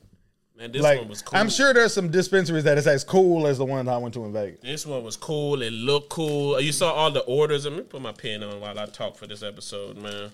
Man, 0.57 0.71
this 0.71 0.81
like 0.81 0.99
one 0.99 1.09
was 1.09 1.21
cool. 1.21 1.37
I'm 1.39 1.49
sure 1.49 1.71
there's 1.73 1.93
some 1.93 2.09
dispensaries 2.09 2.63
that 2.63 2.77
is 2.79 2.87
as 2.87 3.03
cool 3.03 3.45
as 3.45 3.59
the 3.59 3.65
one 3.65 3.87
I 3.87 3.97
went 3.97 4.15
to 4.15 4.25
in 4.25 4.33
Vegas. 4.33 4.59
This 4.61 4.85
one 4.87 5.03
was 5.03 5.15
cool. 5.15 5.61
It 5.61 5.71
looked 5.71 6.09
cool. 6.09 6.59
You 6.59 6.71
saw 6.71 6.91
all 6.93 7.11
the 7.11 7.19
orders. 7.21 7.65
Let 7.65 7.73
me 7.75 7.81
put 7.81 8.01
my 8.01 8.11
pen 8.11 8.41
on 8.43 8.59
while 8.59 8.79
I 8.79 8.87
talk 8.87 9.15
for 9.17 9.27
this 9.27 9.43
episode, 9.43 9.97
man. 9.97 10.31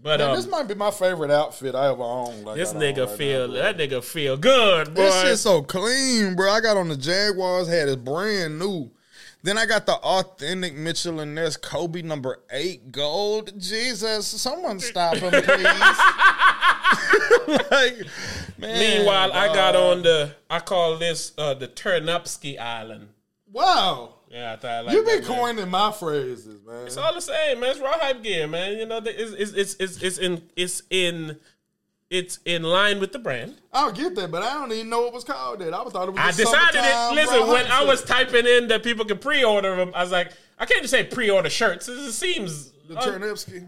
But 0.00 0.18
Man, 0.20 0.30
um, 0.30 0.36
this 0.36 0.46
might 0.46 0.68
be 0.68 0.74
my 0.74 0.90
favorite 0.90 1.30
outfit 1.30 1.74
I 1.74 1.88
ever 1.90 2.02
owned. 2.02 2.44
Like, 2.44 2.56
this 2.56 2.72
I 2.72 2.76
own 2.76 2.82
nigga 2.82 3.06
right 3.06 3.16
feel 3.18 3.48
now, 3.48 3.54
that 3.54 3.76
nigga 3.78 4.02
feel 4.02 4.36
good, 4.36 4.94
boy. 4.94 5.02
This 5.02 5.22
shit 5.22 5.38
so 5.38 5.62
clean, 5.62 6.34
bro. 6.36 6.50
I 6.50 6.60
got 6.60 6.76
on 6.76 6.88
the 6.88 6.96
Jaguars 6.96 7.68
hat. 7.68 7.88
It's 7.88 7.96
brand 7.96 8.58
new. 8.58 8.90
Then 9.44 9.58
I 9.58 9.66
got 9.66 9.84
the 9.84 9.92
authentic 9.92 10.74
Mitchell 10.74 11.20
and 11.20 11.34
Ness 11.34 11.58
Kobe 11.58 12.00
number 12.00 12.40
eight 12.50 12.90
gold. 12.90 13.52
Jesus, 13.60 14.26
someone 14.26 14.80
stop 14.80 15.16
him, 15.16 15.30
please. 15.30 15.44
like, 17.70 17.98
man. 18.56 18.78
Meanwhile, 18.78 19.34
I 19.34 19.52
got 19.54 19.76
on 19.76 20.00
the 20.00 20.34
I 20.48 20.60
call 20.60 20.96
this 20.96 21.32
uh, 21.36 21.52
the 21.52 21.68
Turnupski 21.68 22.58
Island. 22.58 23.08
Wow. 23.52 24.14
Yeah, 24.30 24.54
I 24.54 24.56
thought 24.56 24.70
I 24.70 24.80
like 24.80 24.94
You 24.94 25.04
be 25.04 25.16
that, 25.16 25.24
coining 25.24 25.68
my 25.68 25.92
phrases, 25.92 26.62
man. 26.66 26.86
It's 26.86 26.96
all 26.96 27.12
the 27.12 27.20
same, 27.20 27.60
man. 27.60 27.72
It's 27.72 27.80
raw 27.80 27.98
hype 27.98 28.22
gear, 28.22 28.48
man. 28.48 28.78
You 28.78 28.86
know, 28.86 29.02
it's 29.04 29.32
it's 29.32 29.52
it's 29.52 29.74
it's, 29.74 30.02
it's 30.02 30.16
in 30.16 30.40
it's 30.56 30.84
in 30.88 31.38
it's 32.14 32.38
in 32.44 32.62
line 32.62 33.00
with 33.00 33.12
the 33.12 33.18
brand. 33.18 33.60
I'll 33.72 33.92
get 33.92 34.14
that, 34.14 34.30
but 34.30 34.42
I 34.42 34.54
don't 34.54 34.72
even 34.72 34.88
know 34.88 35.02
what 35.02 35.12
was 35.12 35.24
called 35.24 35.58
that. 35.58 35.74
I 35.74 35.84
thought 35.84 36.08
it 36.08 36.12
was. 36.12 36.20
I 36.20 36.30
decided 36.30 36.80
it. 36.84 37.14
Listen, 37.14 37.48
when 37.48 37.66
hype 37.66 37.80
I 37.80 37.84
was 37.84 38.04
typing 38.04 38.46
in 38.46 38.68
that 38.68 38.82
people 38.82 39.04
could 39.04 39.20
pre-order 39.20 39.74
them, 39.76 39.90
I 39.94 40.02
was 40.02 40.12
like, 40.12 40.32
I 40.58 40.66
can't 40.66 40.82
just 40.82 40.92
say 40.92 41.04
pre-order 41.04 41.50
shirts. 41.50 41.88
It 41.88 42.12
seems 42.12 42.70
the 42.88 42.96
uh, 42.98 43.18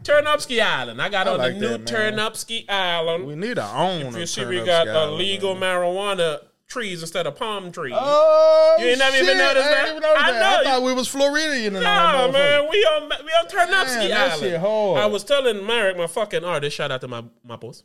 Turnupski 0.04 0.62
Island. 0.62 1.00
I 1.02 1.08
got 1.08 1.26
I 1.26 1.32
on 1.32 1.38
like 1.38 1.54
the 1.54 1.60
new 1.60 1.68
that. 1.78 1.86
Turnupski 1.86 2.68
Island. 2.70 3.26
We 3.26 3.34
need 3.34 3.56
to 3.56 3.66
own. 3.66 4.14
you 4.14 4.22
a 4.22 4.26
see, 4.26 4.44
we 4.44 4.64
got 4.64 4.88
Island, 4.88 5.14
illegal 5.14 5.54
man. 5.54 5.80
marijuana 5.80 6.40
trees 6.68 7.00
instead 7.00 7.26
of 7.26 7.36
palm 7.36 7.70
trees. 7.72 7.94
Oh, 7.96 8.76
You 8.78 8.86
ain't 8.86 8.98
never 8.98 9.14
even 9.16 9.26
shit. 9.28 9.36
noticed 9.36 9.66
I 9.66 9.70
that? 9.70 9.78
ain't 9.80 9.88
even 9.90 10.02
noticed 10.02 10.26
I 10.26 10.32
that. 10.32 10.40
know. 10.40 10.60
I 10.60 10.64
thought 10.74 10.82
we 10.82 10.92
was 10.94 11.08
Floridian 11.08 11.76
and 11.76 11.86
all 11.86 12.26
Nah, 12.28 12.32
man, 12.32 12.68
we 12.70 12.78
on 12.84 13.08
we 13.24 13.30
on 13.32 13.46
Turnupski 13.46 13.96
Man, 13.98 14.10
that 14.10 14.30
Island. 14.32 14.40
shit 14.40 14.60
hard. 14.60 14.98
I 15.00 15.06
was 15.06 15.24
telling 15.24 15.64
Marek, 15.64 15.96
my 15.96 16.06
fucking 16.08 16.44
artist, 16.44 16.76
shout 16.76 16.90
out 16.90 17.00
to 17.02 17.08
my 17.08 17.24
my 17.44 17.56
boss. 17.56 17.82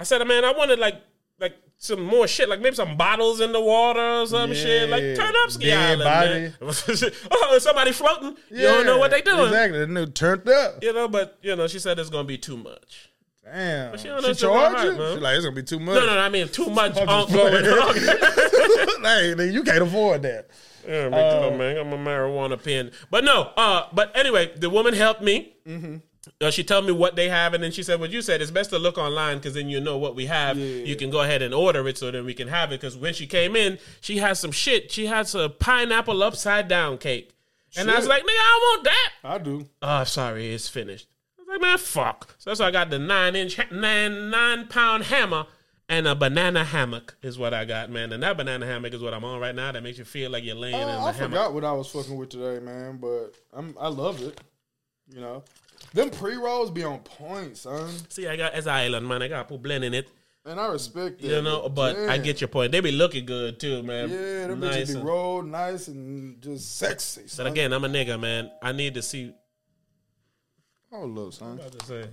I 0.00 0.02
said, 0.04 0.26
man, 0.26 0.44
I 0.44 0.52
wanted 0.52 0.78
like 0.78 0.96
like 1.38 1.54
some 1.76 2.02
more 2.02 2.26
shit, 2.26 2.48
like 2.48 2.60
maybe 2.60 2.74
some 2.76 2.96
bottles 2.96 3.40
in 3.40 3.52
the 3.52 3.60
water 3.60 4.20
or 4.22 4.26
some 4.26 4.52
shit, 4.54 4.88
like 4.88 5.02
Yeah. 5.02 5.14
Turnupski 5.16 5.60
Dead 5.62 6.00
Island. 6.02 6.54
Man. 6.60 7.12
oh, 7.30 7.58
somebody 7.58 7.92
floating? 7.92 8.36
you 8.50 8.62
don't 8.62 8.86
know 8.86 8.98
what 8.98 9.10
they 9.10 9.22
doing. 9.22 9.46
Exactly. 9.46 9.78
The 9.80 9.86
new 9.86 10.06
turned 10.06 10.48
up. 10.48 10.82
You 10.82 10.92
know, 10.92 11.08
but 11.08 11.38
you 11.42 11.54
know, 11.56 11.66
she 11.66 11.78
said 11.78 11.98
it's 11.98 12.10
gonna 12.10 12.24
be 12.24 12.38
too 12.38 12.56
much. 12.56 13.10
Damn. 13.44 13.96
she 13.96 14.02
She, 14.02 14.08
don't 14.08 14.22
charged 14.22 14.40
about 14.44 14.84
you? 14.84 14.92
man. 14.98 15.14
She 15.16 15.20
like, 15.20 15.34
it's 15.36 15.44
going 15.44 15.54
to 15.56 15.62
be 15.62 15.66
too 15.66 15.80
much. 15.80 15.94
No, 15.94 16.00
no, 16.06 16.14
no, 16.14 16.20
I 16.20 16.28
mean 16.28 16.48
too 16.48 16.66
much 16.70 16.96
I'm 16.96 17.08
on 17.08 17.28
just 17.28 17.34
going 17.34 17.64
playing. 19.02 19.36
hey, 19.38 19.50
you 19.50 19.62
can't 19.64 19.82
afford 19.82 20.22
that. 20.22 20.48
Yeah, 20.86 21.08
me 21.08 21.16
too, 21.50 21.58
man. 21.58 21.76
I'm 21.78 21.92
a 21.92 21.98
marijuana 21.98 22.62
pen. 22.62 22.90
But 23.10 23.24
no, 23.24 23.50
uh, 23.56 23.86
but 23.92 24.16
anyway, 24.16 24.52
the 24.56 24.70
woman 24.70 24.94
helped 24.94 25.22
me. 25.22 25.54
Mm-hmm. 25.66 25.96
Uh, 26.40 26.50
she 26.50 26.64
told 26.64 26.86
me 26.86 26.92
what 26.92 27.16
they 27.16 27.28
have, 27.28 27.54
and 27.54 27.62
then 27.62 27.70
she 27.70 27.82
said, 27.82 28.00
"What 28.00 28.10
you 28.10 28.22
said, 28.22 28.40
it's 28.40 28.50
best 28.50 28.70
to 28.70 28.78
look 28.78 28.98
online 28.98 29.38
because 29.38 29.54
then 29.54 29.68
you 29.68 29.80
know 29.80 29.98
what 29.98 30.14
we 30.14 30.26
have. 30.26 30.56
You 30.58 30.96
can 30.96 31.10
go 31.10 31.20
ahead 31.20 31.42
and 31.42 31.52
order 31.52 31.86
it, 31.88 31.98
so 31.98 32.10
then 32.10 32.24
we 32.24 32.34
can 32.34 32.48
have 32.48 32.72
it." 32.72 32.80
Because 32.80 32.96
when 32.96 33.14
she 33.14 33.26
came 33.26 33.56
in, 33.56 33.78
she 34.00 34.18
had 34.18 34.36
some 34.36 34.52
shit. 34.52 34.90
She 34.90 35.06
had 35.06 35.28
some 35.28 35.52
pineapple 35.58 36.22
upside 36.22 36.68
down 36.68 36.98
cake, 36.98 37.30
and 37.76 37.90
I 37.90 37.96
was 37.96 38.08
like, 38.08 38.22
"Nigga, 38.22 38.28
I 38.28 38.58
want 38.62 38.84
that." 38.84 39.12
I 39.24 39.38
do. 39.38 39.66
Oh, 39.82 40.04
sorry, 40.04 40.52
it's 40.54 40.68
finished. 40.68 41.08
I 41.38 41.42
was 41.42 41.48
like, 41.48 41.60
"Man, 41.60 41.78
fuck." 41.78 42.34
So 42.38 42.50
that's 42.50 42.60
why 42.60 42.66
I 42.66 42.70
got 42.70 42.90
the 42.90 42.98
nine 42.98 43.36
inch, 43.36 43.58
nine 43.70 44.30
nine 44.30 44.66
pound 44.68 45.04
hammer. 45.04 45.46
And 45.92 46.06
a 46.06 46.14
banana 46.14 46.64
hammock 46.64 47.16
is 47.20 47.36
what 47.36 47.52
I 47.52 47.64
got, 47.64 47.90
man. 47.90 48.12
And 48.12 48.22
that 48.22 48.36
banana 48.36 48.64
hammock 48.64 48.94
is 48.94 49.02
what 49.02 49.12
I'm 49.12 49.24
on 49.24 49.40
right 49.40 49.52
now. 49.52 49.72
That 49.72 49.82
makes 49.82 49.98
you 49.98 50.04
feel 50.04 50.30
like 50.30 50.44
you're 50.44 50.54
laying 50.54 50.76
in 50.76 50.82
Uh, 50.82 51.00
the 51.00 51.08
I 51.08 51.12
forgot 51.12 51.52
what 51.52 51.64
I 51.64 51.72
was 51.72 51.88
fucking 51.88 52.16
with 52.16 52.28
today, 52.28 52.64
man, 52.64 52.98
but 52.98 53.32
I'm, 53.52 53.74
I 53.76 53.88
love 53.88 54.22
it. 54.22 54.40
You 55.12 55.20
know? 55.20 55.42
Them 55.92 56.10
pre 56.10 56.36
rolls 56.36 56.70
be 56.70 56.84
on 56.84 57.00
point, 57.00 57.56
son. 57.56 57.88
See, 58.08 58.28
I 58.28 58.36
got 58.36 58.52
as 58.52 58.66
island, 58.66 59.06
man. 59.08 59.22
I 59.22 59.28
got 59.28 59.38
to 59.42 59.44
put 59.54 59.62
blend 59.62 59.82
in 59.84 59.92
it, 59.94 60.08
And 60.44 60.60
I 60.60 60.66
respect 60.68 61.20
that. 61.20 61.26
you 61.28 61.42
know. 61.42 61.68
But 61.68 61.96
I 61.96 62.18
get 62.18 62.40
your 62.40 62.48
point. 62.48 62.70
They 62.72 62.80
be 62.80 62.92
looking 62.92 63.26
good 63.26 63.58
too, 63.58 63.82
man. 63.82 64.08
Yeah, 64.10 64.46
them 64.46 64.60
nice. 64.60 64.90
bitches 64.90 64.94
be 64.96 65.00
rolled 65.00 65.46
nice 65.46 65.88
and 65.88 66.40
just 66.40 66.76
sexy. 66.76 67.24
But 67.36 67.46
again, 67.48 67.72
I'm 67.72 67.84
a 67.84 67.88
nigga, 67.88 68.18
man. 68.20 68.50
I 68.62 68.72
need 68.72 68.94
to 68.94 69.02
see. 69.02 69.32
oh, 70.92 71.06
look, 71.06 71.32
son. 71.32 71.58
What 71.58 71.78
to 71.78 71.86
say? 71.86 72.04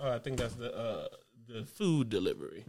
Oh, 0.00 0.10
I 0.10 0.18
think 0.18 0.38
that's 0.38 0.54
the 0.54 0.74
uh 0.76 1.08
the 1.48 1.64
food 1.64 2.08
delivery. 2.08 2.64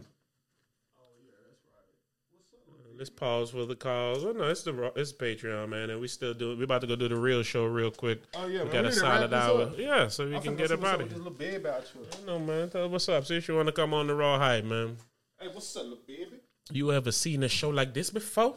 Let's 3.02 3.10
pause 3.10 3.50
for 3.50 3.66
the 3.66 3.74
calls. 3.74 4.24
Oh 4.24 4.30
no, 4.30 4.44
it's 4.44 4.62
the 4.62 4.72
raw- 4.72 4.92
it's 4.94 5.12
Patreon, 5.12 5.70
man, 5.70 5.90
and 5.90 6.00
we 6.00 6.06
still 6.06 6.34
do. 6.34 6.56
We 6.56 6.62
about 6.62 6.82
to 6.82 6.86
go 6.86 6.94
do 6.94 7.08
the 7.08 7.16
real 7.16 7.42
show 7.42 7.64
real 7.64 7.90
quick. 7.90 8.22
Oh, 8.32 8.46
yeah, 8.46 8.58
we 8.62 8.66
man, 8.66 8.72
got 8.74 8.82
we 8.84 8.88
a 8.90 8.92
solid 8.92 9.34
hour. 9.34 9.62
up. 9.62 9.76
Yeah, 9.76 10.06
so 10.06 10.28
we 10.28 10.38
can 10.38 10.54
get 10.54 10.70
up 10.70 10.84
out 10.84 11.00
of 11.00 11.08
This 11.08 11.16
here. 11.16 11.18
little 11.18 11.32
baby 11.36 11.66
out 11.68 11.82
here. 11.92 12.24
No 12.24 12.38
man, 12.38 12.70
tell 12.70 12.88
what's 12.88 13.08
up. 13.08 13.26
See 13.26 13.38
if 13.38 13.48
you 13.48 13.56
want 13.56 13.66
to 13.66 13.72
come 13.72 13.92
on 13.92 14.06
the 14.06 14.14
raw 14.14 14.38
hype, 14.38 14.64
man. 14.64 14.98
Hey, 15.40 15.48
what's 15.48 15.74
up, 15.74 15.82
little 15.82 15.98
baby? 16.06 16.36
You 16.70 16.92
ever 16.92 17.10
seen 17.10 17.42
a 17.42 17.48
show 17.48 17.70
like 17.70 17.92
this 17.92 18.10
before? 18.10 18.54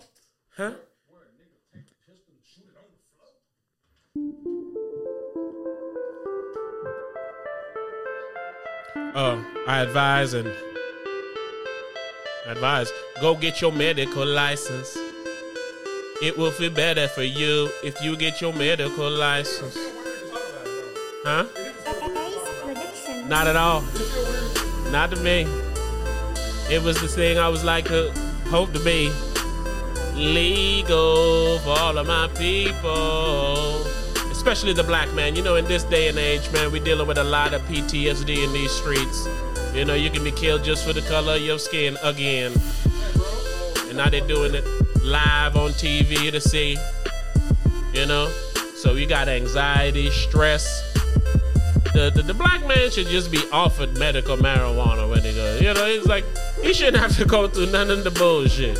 Huh? 0.55 0.73
Uh, 9.15 9.43
I 9.67 9.79
advise 9.81 10.33
and 10.33 10.53
advise 12.47 12.91
go 13.21 13.35
get 13.35 13.61
your 13.61 13.71
medical 13.71 14.25
license. 14.25 14.97
It 16.21 16.37
will 16.37 16.51
feel 16.51 16.71
better 16.71 17.07
for 17.07 17.23
you 17.23 17.69
if 17.83 18.01
you 18.01 18.15
get 18.15 18.39
your 18.41 18.53
medical 18.53 19.09
license. 19.09 19.77
Huh? 21.25 21.45
Not 23.27 23.47
at 23.47 23.55
all. 23.55 23.81
Not 24.91 25.11
to 25.11 25.17
me. 25.17 25.47
It 26.71 26.81
was 26.81 27.01
the 27.01 27.07
thing 27.07 27.37
I 27.37 27.49
was 27.49 27.63
like 27.63 27.85
to 27.85 28.11
hope 28.47 28.71
to 28.73 28.79
be. 28.79 29.11
Legal 30.13 31.59
for 31.59 31.71
all 31.71 31.97
of 31.97 32.07
my 32.07 32.27
people. 32.37 33.83
Especially 34.31 34.73
the 34.73 34.83
black 34.83 35.11
man. 35.13 35.35
You 35.35 35.43
know, 35.43 35.55
in 35.55 35.65
this 35.65 35.83
day 35.83 36.07
and 36.07 36.17
age, 36.17 36.49
man, 36.53 36.71
we're 36.71 36.83
dealing 36.83 37.07
with 37.07 37.17
a 37.17 37.23
lot 37.23 37.53
of 37.53 37.61
PTSD 37.63 38.45
in 38.45 38.53
these 38.53 38.71
streets. 38.71 39.27
You 39.75 39.83
know, 39.85 39.93
you 39.93 40.09
can 40.09 40.23
be 40.23 40.31
killed 40.31 40.63
just 40.63 40.85
for 40.85 40.93
the 40.93 41.01
color 41.01 41.35
of 41.35 41.41
your 41.41 41.59
skin 41.59 41.97
again. 42.01 42.53
And 43.87 43.97
now 43.97 44.09
they're 44.09 44.25
doing 44.25 44.55
it 44.55 44.63
live 45.03 45.57
on 45.57 45.71
TV 45.71 46.31
to 46.31 46.39
see. 46.39 46.77
You 47.93 48.05
know? 48.05 48.29
So 48.75 48.93
you 48.93 49.05
got 49.05 49.27
anxiety, 49.27 50.09
stress, 50.11 50.65
the, 51.95 52.11
the, 52.13 52.23
the 52.23 52.33
black 52.33 52.65
man 52.67 52.91
should 52.91 53.07
just 53.07 53.31
be 53.31 53.39
offered 53.53 53.97
medical 53.97 54.35
marijuana 54.35 55.09
when 55.09 55.23
he 55.23 55.33
goes. 55.33 55.61
You 55.61 55.73
know, 55.73 55.85
it's 55.85 56.05
like 56.05 56.25
he 56.61 56.73
shouldn't 56.73 56.97
have 56.97 57.15
to 57.17 57.25
go 57.25 57.47
through 57.47 57.67
none 57.67 57.89
of 57.89 58.03
the 58.03 58.11
bullshit. 58.11 58.77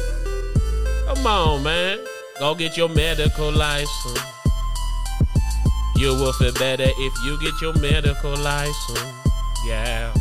Come 1.07 1.25
on, 1.25 1.63
man. 1.63 1.99
Go 2.39 2.55
get 2.55 2.75
your 2.75 2.89
medical 2.89 3.51
license. 3.51 4.19
You 5.95 6.09
will 6.09 6.33
feel 6.33 6.53
better 6.53 6.87
if 6.87 7.23
you 7.23 7.39
get 7.39 7.61
your 7.61 7.73
medical 7.79 8.35
license. 8.35 9.13
Yeah. 9.65 10.13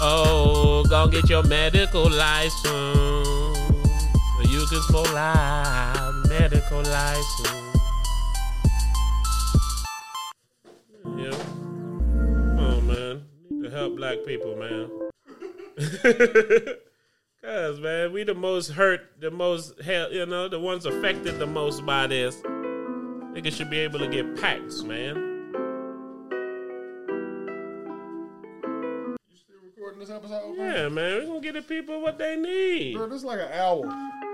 Oh, 0.00 0.84
go 0.88 1.08
get 1.08 1.28
your 1.28 1.42
medical 1.44 2.10
license. 2.10 3.14
You 4.54 4.66
can 4.66 4.80
smoke 4.82 5.12
loud. 5.12 6.28
Medical 6.28 6.78
license. 6.78 7.48
Yeah. 11.16 11.36
Oh 12.58 12.80
man, 12.82 13.24
need 13.50 13.64
to 13.64 13.70
help 13.70 13.96
black 13.96 14.18
people, 14.24 14.56
man. 14.56 14.90
Cause 17.42 17.80
man, 17.80 18.12
we 18.12 18.22
the 18.22 18.34
most 18.34 18.70
hurt, 18.70 19.20
the 19.20 19.30
most 19.30 19.80
hell, 19.82 20.12
you 20.12 20.24
know, 20.24 20.48
the 20.48 20.60
ones 20.60 20.86
affected 20.86 21.38
the 21.38 21.46
most 21.46 21.84
by 21.84 22.06
this. 22.06 22.36
Niggas 22.42 23.56
should 23.56 23.70
be 23.70 23.80
able 23.80 23.98
to 23.98 24.08
get 24.08 24.40
packs, 24.40 24.82
man. 24.82 25.33
Yeah, 30.84 30.90
man, 30.90 31.20
we're 31.20 31.26
gonna 31.26 31.40
get 31.40 31.54
the 31.54 31.62
people 31.62 32.02
what 32.02 32.18
they 32.18 32.36
need. 32.36 32.96
Bro, 32.96 33.08
this 33.08 33.20
is 33.20 33.24
like 33.24 33.40
an 33.40 33.50
hour. 33.52 33.86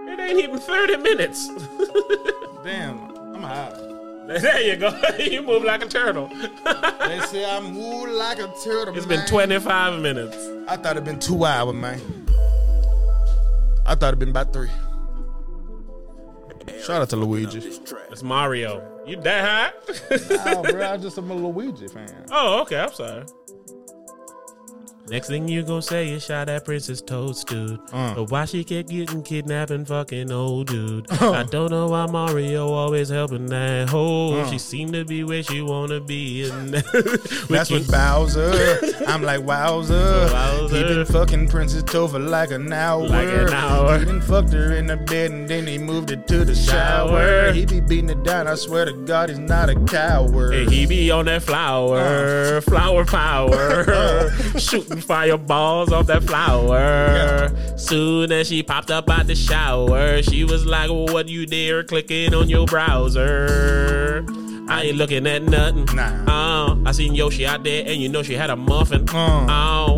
It 0.08 0.18
ain't 0.18 0.40
even 0.40 0.58
thirty 0.58 0.96
minutes. 0.96 1.46
Damn, 2.64 2.98
I'm 3.36 3.40
high. 3.40 3.70
there 4.26 4.60
you 4.60 4.74
go. 4.74 5.00
you 5.20 5.42
move 5.42 5.62
like 5.62 5.84
a 5.84 5.86
turtle. 5.86 6.26
They 6.26 7.20
say 7.20 7.48
I 7.48 7.60
move 7.60 8.10
like 8.10 8.40
a 8.40 8.52
turtle. 8.64 8.96
it's 8.96 9.06
been 9.06 9.24
twenty-five 9.28 10.02
minutes. 10.02 10.36
I 10.66 10.76
thought 10.76 10.96
it'd 10.96 11.04
been 11.04 11.20
two 11.20 11.44
hours, 11.44 11.72
man. 11.72 12.00
I 13.86 13.94
thought 13.94 14.08
it'd 14.08 14.18
been 14.18 14.30
about 14.30 14.52
three. 14.52 14.70
Shout 16.82 17.00
out 17.00 17.10
to 17.10 17.16
Luigi. 17.16 17.60
It's 18.10 18.24
Mario. 18.24 19.04
You 19.06 19.20
that 19.20 19.72
high? 19.78 20.56
oh, 20.56 20.62
bro, 20.62 20.82
I'm 20.82 21.00
just 21.00 21.16
a 21.16 21.20
Luigi 21.20 21.86
fan. 21.86 22.26
Oh, 22.32 22.62
okay. 22.62 22.80
I'm 22.80 22.92
sorry. 22.92 23.24
Next 25.10 25.26
thing 25.28 25.48
you 25.48 25.62
gonna 25.64 25.82
say 25.82 26.08
is 26.10 26.24
shot 26.24 26.48
at 26.48 26.64
Princess 26.64 27.02
dude. 27.02 27.80
Uh. 27.92 28.14
But 28.14 28.30
why 28.30 28.44
she 28.44 28.62
kept 28.62 28.88
getting 28.88 29.22
kidnapped 29.22 29.70
and 29.72 29.86
fucking 29.86 30.30
old, 30.30 30.68
dude? 30.68 31.10
I 31.10 31.42
don't 31.42 31.70
know 31.70 31.88
why 31.88 32.06
Mario 32.06 32.68
always 32.68 33.08
helping 33.08 33.46
that 33.46 33.88
hoe. 33.88 34.40
Uh. 34.40 34.50
She 34.50 34.58
seemed 34.58 34.92
to 34.92 35.04
be 35.04 35.24
where 35.24 35.42
she 35.42 35.60
wanna 35.62 36.00
be, 36.00 36.48
and 36.48 36.72
That's 37.48 37.70
with 37.70 37.90
Bowser. 37.90 38.78
I'm 39.08 39.22
like 39.22 39.42
Wowzer. 39.42 40.28
Wowzer. 40.32 40.76
He 40.80 40.84
been 40.84 41.04
fucking 41.04 41.48
Princess 41.48 41.82
Topher 41.82 42.24
like 42.24 42.52
an 42.52 42.72
hour. 42.72 43.06
Like 43.08 43.28
an 43.28 43.52
hour. 43.52 43.98
He 43.98 44.04
done 44.04 44.20
fucked 44.20 44.52
her 44.52 44.72
in 44.76 44.86
the 44.86 44.96
bed 44.96 45.32
and 45.32 45.48
then 45.48 45.66
he 45.66 45.76
moved 45.78 46.10
it 46.12 46.26
to 46.28 46.44
the 46.44 46.54
shower. 46.54 47.08
Shower. 47.48 47.52
He 47.52 47.66
be 47.66 47.80
beating 47.80 48.08
it 48.10 48.22
down. 48.22 48.46
I 48.46 48.54
swear 48.54 48.84
to 48.84 48.92
God, 48.92 49.28
he's 49.30 49.38
not 49.38 49.68
a 49.68 49.74
coward. 49.86 50.54
And 50.54 50.70
he 50.70 50.86
be 50.86 51.10
on 51.10 51.24
that 51.26 51.38
Uh. 51.42 51.46
flower, 51.46 52.60
flower 52.60 53.04
power, 53.04 54.30
shooting 54.58 54.99
fireballs 55.00 55.92
off 55.92 56.06
that 56.06 56.22
flower. 56.22 57.50
Soon 57.76 58.32
as 58.32 58.48
she 58.48 58.62
popped 58.62 58.90
up 58.90 59.08
out 59.10 59.26
the 59.26 59.34
shower, 59.34 60.22
she 60.22 60.44
was 60.44 60.64
like, 60.66 60.90
"What 60.90 61.28
you 61.28 61.46
dare 61.46 61.82
clicking 61.82 62.34
on 62.34 62.48
your 62.48 62.66
browser?" 62.66 64.24
I 64.70 64.82
ain't 64.84 64.96
looking 64.96 65.26
at 65.26 65.42
nothing. 65.42 65.84
Nah. 65.96 66.24
Oh, 66.28 66.82
I 66.86 66.92
seen 66.92 67.14
Yoshi 67.16 67.44
out 67.44 67.64
there, 67.64 67.82
and 67.84 68.00
you 68.00 68.08
know 68.08 68.22
she 68.22 68.34
had 68.34 68.50
a 68.50 68.56
muffin. 68.56 69.08
Uh. 69.08 69.46
Oh, 69.50 69.89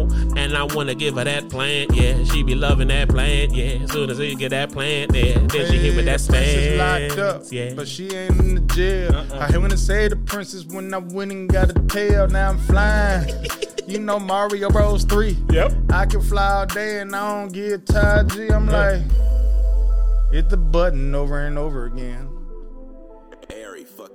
and 0.53 0.59
I 0.59 0.75
wanna 0.75 0.95
give 0.95 1.17
her 1.17 1.25
that 1.25 1.49
plant. 1.49 1.95
Yeah, 1.95 2.23
she 2.25 2.43
be 2.43 2.55
loving 2.55 2.89
that 2.89 3.09
plant. 3.09 3.55
Yeah, 3.55 3.87
soon 3.87 4.11
as 4.11 4.19
you 4.19 4.37
get 4.37 4.51
that 4.51 4.71
plant, 4.71 5.15
yeah, 5.15 5.39
then 5.39 5.71
she 5.71 5.79
hit 5.79 5.97
with 5.97 6.05
that 6.05 6.21
princess 6.29 6.79
locked 6.79 7.19
up. 7.19 7.43
Yeah. 7.51 7.73
but 7.75 7.89
she 7.89 8.15
ain't 8.15 8.39
in 8.39 8.55
the 8.57 8.61
jail. 8.75 9.15
Uh-uh. 9.15 9.39
I 9.39 9.49
hear 9.49 9.61
when 9.61 9.71
they 9.71 9.77
say 9.77 10.09
the 10.09 10.17
princess 10.17 10.67
when 10.67 10.93
I 10.93 10.99
went 10.99 11.33
and 11.33 11.49
got 11.51 11.71
a 11.71 11.81
tail. 11.89 12.29
Now 12.29 12.51
I'm 12.51 12.59
flying. 12.59 13.35
you 13.87 13.99
know 13.99 14.19
Mario 14.19 14.69
Bros. 14.69 15.05
3. 15.05 15.39
Yep. 15.51 15.73
I 15.91 16.05
can 16.05 16.21
fly 16.21 16.53
all 16.53 16.67
day 16.67 17.01
and 17.01 17.17
I 17.17 17.41
don't 17.41 17.53
get 17.53 17.87
tired. 17.87 18.29
G, 18.31 18.49
I'm 18.49 18.67
like, 18.67 19.01
hit 20.33 20.51
the 20.51 20.59
button 20.59 21.15
over 21.15 21.47
and 21.47 21.57
over 21.59 21.87
again. 21.87 22.29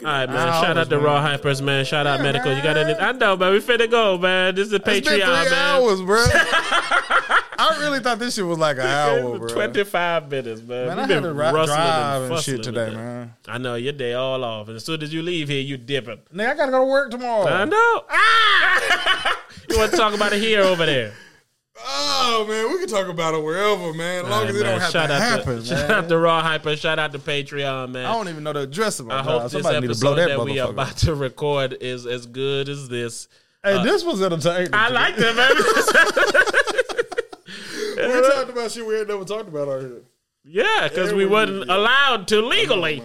All 0.05 0.11
right, 0.11 0.27
man. 0.27 0.37
Hours, 0.49 0.65
Shout 0.65 0.77
out 0.77 0.89
to 0.89 0.95
man. 0.97 1.05
Raw 1.05 1.25
Hypers, 1.27 1.61
man. 1.61 1.83
Shout 1.85 2.05
out 2.05 2.17
Yeah, 2.19 2.23
Medical. 2.23 2.53
You 2.55 2.61
got 2.61 2.75
man. 2.75 2.89
any? 2.91 2.99
I 2.99 3.11
know, 3.13 3.35
man. 3.35 3.51
We 3.53 3.59
finna 3.59 3.89
go, 3.89 4.17
man. 4.17 4.53
This 4.55 4.65
is 4.65 4.71
the 4.71 4.79
three 4.79 5.01
Patreon, 5.01 5.19
man. 5.45 5.53
hours, 5.53 6.01
bro. 6.01 6.23
I 7.59 7.75
really 7.79 7.99
thought 7.99 8.19
this 8.19 8.35
shit 8.35 8.45
was 8.45 8.59
like 8.59 8.77
an 8.77 8.85
hour, 8.85 9.39
bro. 9.39 9.47
25 9.47 10.29
minutes, 10.29 10.61
man. 10.61 10.87
Man, 10.87 10.97
we 10.97 11.03
I 11.03 11.07
been 11.07 11.23
ri- 11.25 11.31
rustling 11.51 11.79
and 11.79 12.29
fussing 12.29 12.55
shit 12.55 12.63
today, 12.63 12.91
man. 12.93 13.33
I 13.47 13.57
know 13.57 13.73
your 13.75 13.93
day 13.93 14.13
all 14.13 14.43
off, 14.43 14.67
and 14.67 14.75
as 14.77 14.85
soon 14.85 15.01
as 15.01 15.11
you 15.11 15.23
leave 15.23 15.49
here, 15.49 15.61
you 15.61 15.75
dipping. 15.77 16.19
Nigga, 16.33 16.51
I 16.51 16.55
gotta 16.55 16.71
go 16.71 16.79
to 16.79 16.85
work 16.85 17.09
tomorrow. 17.09 17.47
I 17.47 17.65
know. 17.65 18.03
Ah! 18.09 19.41
you 19.69 19.77
want 19.79 19.89
to 19.91 19.97
talk 19.97 20.13
about 20.13 20.33
it 20.33 20.39
here 20.41 20.61
over 20.61 20.85
there? 20.85 21.13
Oh 21.79 22.45
man, 22.47 22.71
we 22.71 22.79
can 22.79 22.87
talk 22.87 23.07
about 23.07 23.33
it 23.35 23.43
wherever, 23.43 23.93
man. 23.93 24.25
As 24.25 24.29
long 24.31 24.41
right, 24.41 24.49
as 24.49 24.55
it 24.55 24.63
man. 24.63 24.71
don't 24.71 24.81
have 24.81 24.91
shout 24.91 25.07
to 25.09 25.15
happen, 25.19 25.45
to, 25.45 25.51
man. 25.55 25.63
Shout 25.65 25.91
out 25.91 26.09
to 26.09 26.17
Raw 26.17 26.41
Hyper. 26.41 26.75
Shout 26.75 26.99
out 26.99 27.11
to 27.13 27.19
Patreon, 27.19 27.91
man. 27.91 28.05
I 28.05 28.13
don't 28.13 28.27
even 28.29 28.43
know 28.43 28.53
the 28.53 28.61
address 28.61 28.99
of 28.99 29.05
my 29.07 29.19
I 29.19 29.23
hope 29.23 29.43
this 29.43 29.51
Somebody 29.53 29.85
episode 29.85 30.01
blow 30.01 30.15
that, 30.15 30.27
that, 30.29 30.43
we 30.43 30.59
are 30.59 30.69
about 30.69 30.97
to 30.97 31.15
record 31.15 31.77
is 31.79 32.05
as 32.05 32.25
good 32.25 32.67
as 32.69 32.89
this. 32.89 33.27
Hey, 33.63 33.83
this 33.83 34.03
was 34.03 34.21
entertaining. 34.21 34.69
I 34.73 34.89
like 34.89 35.15
that, 35.17 35.35
man. 35.35 37.13
We 37.97 38.21
talked 38.21 38.49
about 38.51 38.71
shit 38.71 38.85
we 38.85 38.95
ain't 38.99 39.07
never 39.07 39.25
talked 39.25 39.49
about 39.49 39.67
out 39.67 39.81
here. 39.81 40.01
yeah, 40.43 40.87
because 40.87 41.13
we 41.13 41.25
wasn't 41.25 41.69
allowed 41.69 42.27
to 42.29 42.41
legally. 42.41 43.01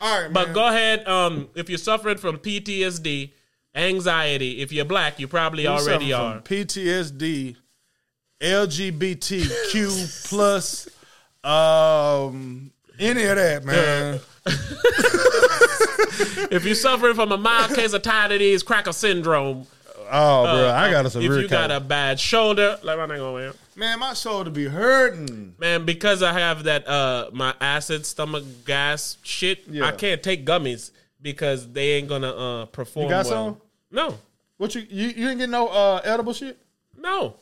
All 0.00 0.22
right, 0.22 0.32
But 0.32 0.48
man. 0.48 0.54
go 0.54 0.68
ahead. 0.68 1.08
Um, 1.08 1.48
if 1.54 1.68
you're 1.70 1.78
suffering 1.78 2.18
from 2.18 2.36
PTSD, 2.36 3.32
anxiety, 3.74 4.60
if 4.60 4.70
you're 4.70 4.84
black, 4.84 5.18
you 5.18 5.28
probably 5.28 5.62
You 5.62 5.70
already 5.70 6.12
are. 6.12 6.40
PTSD, 6.40 7.56
LGBTQ 8.40 10.28
plus, 10.28 10.88
um, 11.44 12.70
any 12.98 13.24
of 13.24 13.36
that, 13.36 13.64
man. 13.64 14.20
If 16.50 16.64
you're 16.64 16.74
suffering 16.74 17.14
from 17.14 17.30
a 17.32 17.36
mild 17.36 17.74
case 17.74 17.92
of 17.92 18.00
tiredness, 18.02 18.62
cracker 18.62 18.92
syndrome, 18.92 19.66
Oh, 20.10 20.42
bro, 20.44 20.70
I 20.70 20.90
got 20.90 21.04
a 21.14 21.18
if 21.18 21.22
you 21.24 21.48
got 21.48 21.70
a 21.70 21.80
bad 21.80 22.18
shoulder, 22.18 22.78
like 22.82 22.96
my 22.96 23.18
on 23.18 23.52
Man, 23.76 23.98
my 23.98 24.14
shoulder 24.14 24.48
be 24.50 24.64
hurting. 24.64 25.54
man, 25.58 25.84
because 25.84 26.22
I 26.22 26.32
have 26.32 26.64
that 26.64 26.88
uh 26.88 27.28
my 27.32 27.54
acid 27.60 28.06
stomach 28.06 28.44
gas 28.64 29.18
shit, 29.22 29.64
Yeah. 29.68 29.84
I 29.86 29.92
can't 29.92 30.22
take 30.22 30.46
gummies 30.46 30.92
because 31.20 31.70
they 31.70 31.92
ain't 31.92 32.08
gonna 32.08 32.30
uh 32.30 32.64
perform. 32.66 33.04
You 33.04 33.10
got 33.10 33.26
well. 33.26 33.46
some? 33.46 33.60
No, 33.90 34.18
What 34.56 34.74
you 34.74 34.86
you, 34.88 35.08
you 35.08 35.12
didn't 35.28 35.38
get 35.38 35.50
no 35.50 35.68
uh, 35.68 36.00
edible 36.04 36.32
shit? 36.32 36.58
no. 36.96 37.34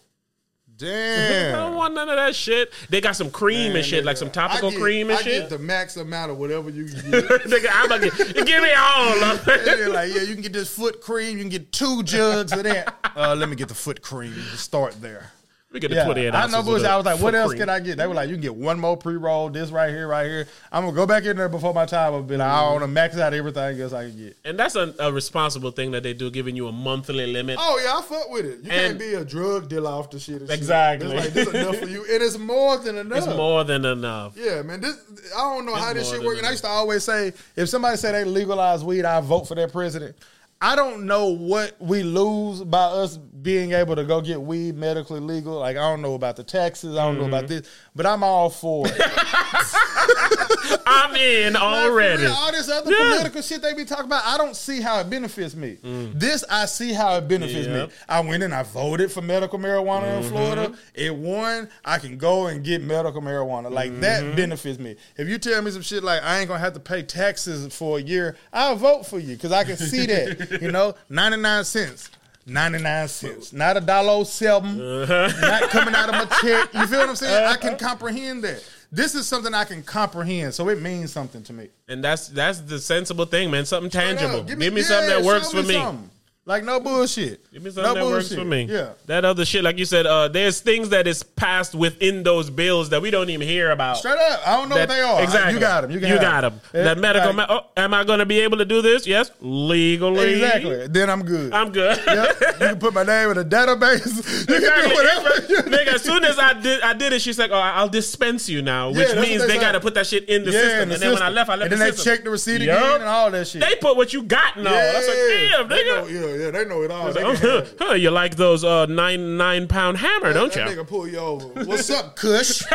I 0.82 1.52
don't 1.52 1.74
want 1.74 1.94
none 1.94 2.08
of 2.08 2.16
that 2.16 2.34
shit. 2.34 2.72
They 2.90 3.00
got 3.00 3.16
some 3.16 3.30
cream 3.30 3.76
and 3.76 3.84
shit, 3.84 4.04
like 4.04 4.16
some 4.16 4.30
topical 4.30 4.70
get, 4.70 4.80
cream 4.80 5.08
and 5.10 5.18
I 5.18 5.22
shit. 5.22 5.42
get 5.42 5.50
the 5.50 5.58
max 5.58 5.96
amount 5.96 6.30
of 6.30 6.38
whatever 6.38 6.70
you 6.70 6.84
can 6.84 6.94
get. 7.10 7.24
Nigga, 7.24 7.68
I'm 7.72 7.88
gonna 7.88 8.10
get, 8.10 8.34
give 8.46 8.62
me 8.62 8.72
all 8.76 9.24
of 9.24 9.42
it. 9.48 9.90
Like, 9.90 10.14
yeah, 10.14 10.22
you 10.22 10.34
can 10.34 10.42
get 10.42 10.52
this 10.52 10.74
foot 10.74 11.00
cream. 11.00 11.38
You 11.38 11.44
can 11.44 11.50
get 11.50 11.72
two 11.72 12.02
jugs 12.02 12.52
of 12.52 12.62
that. 12.64 12.94
Uh, 13.16 13.34
let 13.34 13.48
me 13.48 13.56
get 13.56 13.68
the 13.68 13.74
foot 13.74 14.02
cream. 14.02 14.34
Start 14.54 15.00
there. 15.00 15.32
We 15.76 15.80
get 15.80 15.90
the 15.90 15.96
Yeah, 15.96 16.04
28 16.04 16.34
I 16.34 16.46
know 16.46 16.62
bullshit. 16.62 16.86
I 16.86 16.96
was 16.96 17.04
like, 17.04 17.20
what 17.20 17.34
else 17.34 17.50
cream. 17.50 17.58
can 17.58 17.68
I 17.68 17.80
get? 17.80 17.98
They 17.98 18.06
were 18.06 18.14
like, 18.14 18.30
you 18.30 18.36
can 18.36 18.40
get 18.40 18.54
one 18.54 18.80
more 18.80 18.96
pre 18.96 19.16
roll, 19.16 19.50
this 19.50 19.70
right 19.70 19.90
here, 19.90 20.08
right 20.08 20.24
here. 20.24 20.48
I'm 20.72 20.84
gonna 20.84 20.96
go 20.96 21.04
back 21.04 21.24
in 21.24 21.36
there 21.36 21.50
before 21.50 21.74
my 21.74 21.84
time. 21.84 22.14
I'll 22.14 22.22
be 22.22 22.34
like, 22.38 22.48
I 22.48 22.54
mm-hmm. 22.54 22.70
want 22.72 22.82
to 22.84 22.88
max 22.88 23.18
out 23.18 23.34
everything 23.34 23.78
else 23.78 23.92
I 23.92 24.08
can 24.08 24.16
get. 24.16 24.38
And 24.46 24.58
that's 24.58 24.74
a, 24.74 24.94
a 24.98 25.12
responsible 25.12 25.72
thing 25.72 25.90
that 25.90 26.02
they 26.02 26.14
do, 26.14 26.30
giving 26.30 26.56
you 26.56 26.66
a 26.68 26.72
monthly 26.72 27.26
limit. 27.26 27.58
Oh 27.60 27.78
yeah, 27.84 27.98
I 27.98 28.00
fuck 28.00 28.30
with 28.30 28.46
it. 28.46 28.64
You 28.64 28.70
And- 28.70 28.98
can't 28.98 28.98
be 28.98 29.12
a 29.12 29.22
drug 29.22 29.68
dealer 29.68 29.90
off 29.90 30.08
the 30.08 30.18
shit. 30.18 30.40
and 30.40 30.48
shit. 30.48 30.58
Exactly. 30.58 31.14
It's 31.14 31.24
like 31.26 31.34
this 31.34 31.48
enough 31.48 31.76
for 31.76 31.88
you, 31.88 32.06
and 32.10 32.22
it's 32.22 32.38
more 32.38 32.78
than 32.78 32.96
enough. 33.04 33.18
It's 33.18 33.26
more 33.26 33.62
than 33.64 33.84
enough. 33.84 34.34
Yeah, 34.34 34.62
man. 34.62 34.80
This 34.80 34.96
I 35.36 35.40
don't 35.40 35.66
know 35.66 35.74
how 35.74 35.92
this 35.92 36.10
shit 36.10 36.22
works. 36.22 36.38
And 36.38 36.46
I 36.46 36.52
used 36.52 36.64
to 36.64 36.70
always 36.70 37.04
say, 37.04 37.34
if 37.54 37.68
somebody 37.68 37.98
say 37.98 38.12
they 38.12 38.24
legalize 38.24 38.82
weed, 38.82 39.04
I 39.04 39.20
vote 39.20 39.46
for 39.46 39.54
their 39.54 39.68
president. 39.68 40.16
I 40.60 40.74
don't 40.74 41.04
know 41.04 41.26
what 41.28 41.76
we 41.80 42.02
lose 42.02 42.64
by 42.64 42.84
us 42.84 43.16
being 43.18 43.72
able 43.72 43.94
to 43.94 44.04
go 44.04 44.20
get 44.22 44.40
weed 44.40 44.74
medically 44.74 45.20
legal. 45.20 45.58
Like 45.58 45.76
I 45.76 45.80
don't 45.80 46.00
know 46.02 46.14
about 46.14 46.36
the 46.36 46.44
taxes. 46.44 46.96
I 46.96 47.04
don't 47.04 47.16
know 47.18 47.24
Mm-hmm. 47.24 47.34
about 47.34 47.48
this, 47.48 47.68
but 47.94 48.06
I'm 48.06 48.22
all 48.22 48.48
for 48.50 48.86
it. 48.88 48.94
I'm 50.86 51.14
in 51.16 51.56
already. 51.56 52.22
real, 52.22 52.32
all 52.32 52.52
this 52.52 52.68
other 52.68 52.90
Yeah. 52.90 53.10
political 53.12 53.42
shit 53.42 53.60
they 53.62 53.74
be 53.74 53.84
talking 53.84 54.06
about, 54.06 54.24
I 54.24 54.36
don't 54.38 54.56
see 54.56 54.80
how 54.80 55.00
it 55.00 55.10
benefits 55.10 55.54
me. 55.54 55.78
This 56.14 56.44
I 56.50 56.66
see 56.66 56.92
how 56.92 57.16
it 57.16 57.28
benefits 57.28 57.66
Mm. 57.68 57.74
Yep. 57.74 57.88
me. 57.88 57.94
I 58.08 58.20
went 58.20 58.42
and 58.42 58.54
I 58.54 58.62
voted 58.62 59.12
for 59.12 59.22
medical 59.22 59.58
marijuana 59.58 60.02
Mm-hmm. 60.06 60.24
in 60.24 60.30
Florida. 60.30 60.72
It 60.94 61.14
won. 61.14 61.68
I 61.84 61.98
can 61.98 62.16
go 62.18 62.46
and 62.46 62.64
get 62.64 62.82
medical 62.82 63.20
marijuana. 63.20 63.70
Like 63.70 63.90
Mm-hmm. 63.90 64.00
that 64.00 64.36
benefits 64.36 64.78
me. 64.78 64.96
If 65.16 65.28
you 65.28 65.38
tell 65.38 65.60
me 65.62 65.70
some 65.70 65.82
shit 65.82 66.02
like 66.02 66.22
I 66.22 66.38
ain't 66.38 66.48
gonna 66.48 66.60
have 66.60 66.74
to 66.74 66.80
pay 66.80 67.02
taxes 67.02 67.74
for 67.74 67.98
a 67.98 68.02
year, 68.02 68.36
I'll 68.52 68.76
vote 68.76 69.06
for 69.06 69.18
you 69.18 69.34
because 69.34 69.52
I 69.52 69.64
can 69.64 69.76
see 69.76 70.06
that. 70.06 70.45
you 70.60 70.72
know, 70.72 70.94
ninety 71.08 71.38
nine 71.38 71.64
cents. 71.64 72.10
99 72.48 73.08
cents, 73.08 73.52
not 73.52 73.76
a 73.76 73.80
dollar 73.80 74.24
7 74.24 74.80
uh-huh. 74.80 75.32
not 75.40 75.62
coming 75.70 75.96
out 75.96 76.08
of 76.08 76.14
my 76.14 76.36
check. 76.40 76.72
You 76.72 76.86
feel 76.86 77.00
what 77.00 77.08
I'm 77.08 77.16
saying? 77.16 77.44
I 77.44 77.56
can 77.56 77.70
uh-huh. 77.70 77.88
comprehend 77.88 78.44
that. 78.44 78.64
This 78.92 79.16
is 79.16 79.26
something 79.26 79.52
I 79.52 79.64
can 79.64 79.82
comprehend, 79.82 80.54
so 80.54 80.68
it 80.68 80.80
means 80.80 81.12
something 81.12 81.42
to 81.42 81.52
me. 81.52 81.68
And 81.88 82.04
that's 82.04 82.28
that's 82.28 82.60
the 82.60 82.78
sensible 82.78 83.24
thing, 83.24 83.50
man. 83.50 83.64
Something 83.66 83.90
tangible. 83.90 84.44
Give 84.44 84.62
up. 84.62 84.72
me, 84.72 84.82
something 84.82 85.08
that 85.08 85.24
works 85.24 85.50
for 85.50 85.64
me. 85.64 85.74
something. 85.74 86.10
Like 86.48 86.62
no 86.62 86.78
bullshit. 86.78 87.50
Give 87.52 87.60
me 87.60 87.70
something 87.70 87.82
no 87.92 87.94
that 87.94 88.04
works 88.06 88.28
bullshit. 88.28 88.38
for 88.38 88.44
me. 88.44 88.62
Yeah. 88.70 88.90
That 89.06 89.24
other 89.24 89.44
shit, 89.44 89.64
like 89.64 89.78
you 89.78 89.84
said, 89.84 90.06
uh, 90.06 90.28
there's 90.28 90.60
things 90.60 90.90
that 90.90 91.08
is 91.08 91.24
passed 91.24 91.74
within 91.74 92.22
those 92.22 92.50
bills 92.50 92.90
that 92.90 93.02
we 93.02 93.10
don't 93.10 93.28
even 93.30 93.48
hear 93.48 93.72
about. 93.72 93.96
Straight 93.96 94.16
up. 94.16 94.46
I 94.46 94.56
don't 94.56 94.68
know 94.68 94.76
That- 94.76 94.88
what 94.88 94.94
they 94.94 95.00
are. 95.02 95.22
Exactly. 95.24 95.54
You 95.54 95.58
got 95.58 95.80
them. 95.80 95.90
You, 95.90 95.98
You 95.98 96.20
got 96.20 96.42
them. 96.42 96.60
That 96.70 96.98
medical. 96.98 97.32
Like, 97.32 97.48
ma- 97.48 97.60
oh, 97.62 97.66
am 97.76 97.92
I 97.92 98.04
going 98.04 98.20
to 98.20 98.26
be 98.26 98.38
able 98.40 98.58
to 98.58 98.64
do 98.64 98.80
this? 98.80 99.08
Yes, 99.08 99.32
legally. 99.40 100.34
Exactly. 100.34 100.86
Then 100.86 101.10
I'm 101.10 101.24
good. 101.24 101.52
I'm 101.52 101.72
good. 101.72 102.00
Yep. 102.06 102.40
You 102.40 102.46
can 102.68 102.78
put 102.78 102.94
my 102.94 103.02
name 103.02 103.30
in 103.32 103.38
a 103.38 103.44
database. 103.44 104.06
You 104.46 104.60
can 104.60 104.60
do 104.60 104.66
Exactly. 104.68 104.94
whatever. 104.94 105.68
Nigga, 105.70 105.94
as 105.94 106.02
soon 106.02 106.24
as 106.24 106.38
I 106.38 106.52
did, 106.52 106.80
I 106.82 106.92
did 106.92 107.12
it. 107.12 107.20
She's 107.20 107.38
like, 107.38 107.50
"Oh, 107.50 107.56
I'll 107.58 107.88
dispense 107.88 108.48
you 108.48 108.62
now," 108.62 108.90
which 108.90 108.98
that's 108.98 109.14
what 109.16 109.22
means 109.28 109.42
they 109.42 109.48
they 109.54 109.58
got 109.58 109.72
to 109.72 109.80
put 109.80 109.94
that 109.94 110.06
shit 110.06 110.28
in 110.28 110.44
the 110.44 110.52
Yeah, 110.52 110.60
system. 110.60 110.82
in 110.82 110.88
the 110.90 110.94
and 110.94 111.02
then 111.02 111.12
when 111.14 111.22
I 111.22 111.30
left, 111.30 111.50
I 111.50 111.54
left 111.56 111.62
and 111.64 111.72
the 111.72 111.76
then 111.76 111.90
they 111.90 111.96
system. 111.96 112.14
check 112.14 112.24
the 112.24 112.30
receipt 112.30 112.60
Yup. 112.60 112.78
again 112.78 112.94
and 113.00 113.04
all 113.04 113.30
that 113.32 113.48
shit. 113.48 113.60
They 113.62 113.74
put 113.76 113.96
what 113.96 114.12
you 114.12 114.22
got 114.22 114.56
and 114.56 114.68
all. 114.68 114.74
I 114.74 114.94
was 114.94 115.08
like, 115.08 115.16
"Damn, 115.16 115.68
They 115.68 115.76
nigga." 115.82 116.35
Yeah, 116.36 116.44
yeah, 116.44 116.50
they 116.50 116.64
know 116.64 116.82
it 116.82 116.90
all. 116.90 117.12
They 117.12 117.20
can 117.22 117.30
have 117.34 117.40
Huh, 117.40 117.56
it. 117.58 117.74
huh, 117.78 117.94
you 117.94 118.10
like 118.10 118.36
those 118.36 118.64
uh, 118.64 118.86
nine 118.86 119.36
nine 119.36 119.68
pound 119.68 119.98
hammer, 119.98 120.32
don't 120.32 120.52
that 120.52 120.70
you? 120.70 120.76
nigga 120.76 120.86
pull 120.86 121.06
you 121.08 121.18
over. 121.18 121.46
What's 121.64 121.90
up, 121.90 122.16
Kush? 122.16 122.62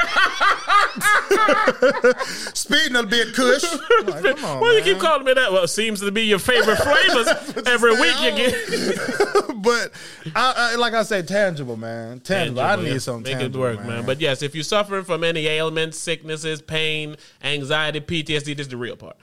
Speeding 2.54 2.96
a 2.96 3.04
bit, 3.04 3.34
Kush. 3.34 3.64
I'm 4.00 4.06
like, 4.08 4.24
come 4.24 4.46
on, 4.46 4.60
Why 4.62 4.70
do 4.70 4.74
you 4.78 4.82
man. 4.82 4.84
keep 4.94 5.00
calling 5.00 5.26
me 5.26 5.34
that? 5.34 5.52
Well, 5.52 5.64
it 5.64 5.68
seems 5.70 6.00
to 6.02 6.12
be 6.12 6.24
your 6.24 6.40
favorite 6.40 6.78
flavors 6.82 7.28
every 7.68 7.92
week. 8.00 8.16
You 8.22 8.32
get 8.36 9.62
but 9.62 9.92
I, 10.36 10.74
I, 10.74 10.76
like 10.76 10.94
I 10.94 11.04
say, 11.04 11.22
tangible, 11.22 11.78
man. 11.78 12.20
Tangible. 12.20 12.62
I 12.62 12.76
need 12.78 13.02
some 13.02 13.22
Make 13.24 13.34
tangible, 13.34 13.58
it 13.58 13.62
work, 13.62 13.78
man. 13.80 13.88
man. 13.88 14.06
But 14.06 14.22
yes, 14.22 14.42
if 14.42 14.56
you're 14.56 14.64
suffering 14.64 15.04
from 15.04 15.24
any 15.24 15.48
ailments, 15.48 15.98
sicknesses, 15.98 16.62
pain, 16.62 17.16
anxiety, 17.44 18.00
PTSD, 18.02 18.56
this 18.58 18.62
is 18.62 18.68
the 18.70 18.78
real 18.78 18.96
part. 18.96 19.18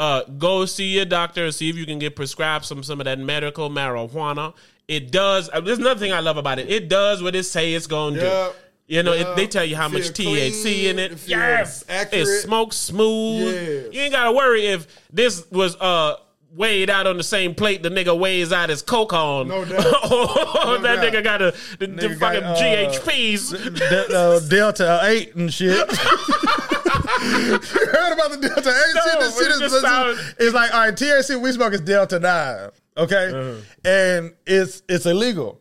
Uh, 0.00 0.24
go 0.38 0.64
see 0.64 0.86
your 0.96 1.04
doctor 1.04 1.44
and 1.44 1.54
see 1.54 1.68
if 1.68 1.76
you 1.76 1.84
can 1.84 1.98
get 1.98 2.16
prescribed 2.16 2.64
some 2.64 2.82
some 2.82 3.00
of 3.00 3.04
that 3.04 3.18
medical 3.18 3.68
marijuana. 3.68 4.54
It 4.88 5.12
does. 5.12 5.50
Uh, 5.52 5.60
there's 5.60 5.78
another 5.78 6.00
thing 6.00 6.12
I 6.12 6.20
love 6.20 6.38
about 6.38 6.58
it. 6.58 6.70
It 6.70 6.88
does 6.88 7.22
what 7.22 7.36
it 7.36 7.44
say 7.44 7.74
it's 7.74 7.86
gonna 7.86 8.16
Yep. 8.16 8.52
do. 8.52 8.58
You 8.86 9.02
know, 9.04 9.12
it, 9.12 9.36
they 9.36 9.46
tell 9.46 9.64
you 9.64 9.76
how 9.76 9.88
much 9.88 10.10
THC 10.10 10.62
clean, 10.62 10.86
in 10.86 10.98
it. 10.98 11.28
Yes, 11.28 11.84
accurate. 11.88 12.26
it 12.26 12.40
smokes 12.40 12.76
smooth. 12.76 13.54
Yes. 13.54 13.94
You 13.94 14.00
ain't 14.00 14.12
gotta 14.12 14.32
worry 14.32 14.66
if 14.66 14.86
this 15.12 15.44
was 15.52 15.76
uh 15.76 16.16
weighed 16.54 16.90
out 16.90 17.06
on 17.06 17.16
the 17.16 17.22
same 17.22 17.54
plate 17.54 17.82
the 17.82 17.88
nigga 17.90 18.18
weighs 18.18 18.52
out 18.52 18.68
his 18.70 18.82
coke 18.82 19.12
on. 19.12 19.48
No 19.48 19.64
doubt. 19.66 19.78
or 19.78 20.78
that 20.78 20.96
doubt. 20.96 21.04
nigga 21.12 21.22
got 21.24 21.42
a 21.42 21.54
the, 21.78 21.86
the 21.86 21.88
Nigga 21.88 22.18
got, 22.18 22.32
fucking 22.34 22.44
uh, 22.44 22.56
GHPs. 22.56 23.76
De- 23.78 24.16
uh, 24.18 24.40
Delta 24.48 25.00
8 25.04 25.34
and 25.36 25.52
shit. 25.52 25.76
you 27.22 27.58
heard 27.58 28.12
about 28.12 28.30
the 28.32 28.38
Delta 28.40 28.70
8 28.70 28.94
No, 28.94 29.02
shit? 29.04 29.20
This 29.20 29.38
shit 29.38 29.46
it 29.46 29.50
is 29.52 29.58
just 29.60 29.74
it's, 29.74 29.82
sounds- 29.82 30.34
it's 30.38 30.54
like, 30.54 30.72
all 30.74 30.80
right, 30.80 30.94
THC 30.94 31.40
we 31.40 31.52
smoke 31.52 31.72
is 31.72 31.80
Delta 31.82 32.18
9, 32.18 32.70
okay? 32.96 33.26
Uh-huh. 33.28 33.54
And 33.84 34.32
it's 34.46 34.82
it's 34.88 35.06
illegal. 35.06 35.59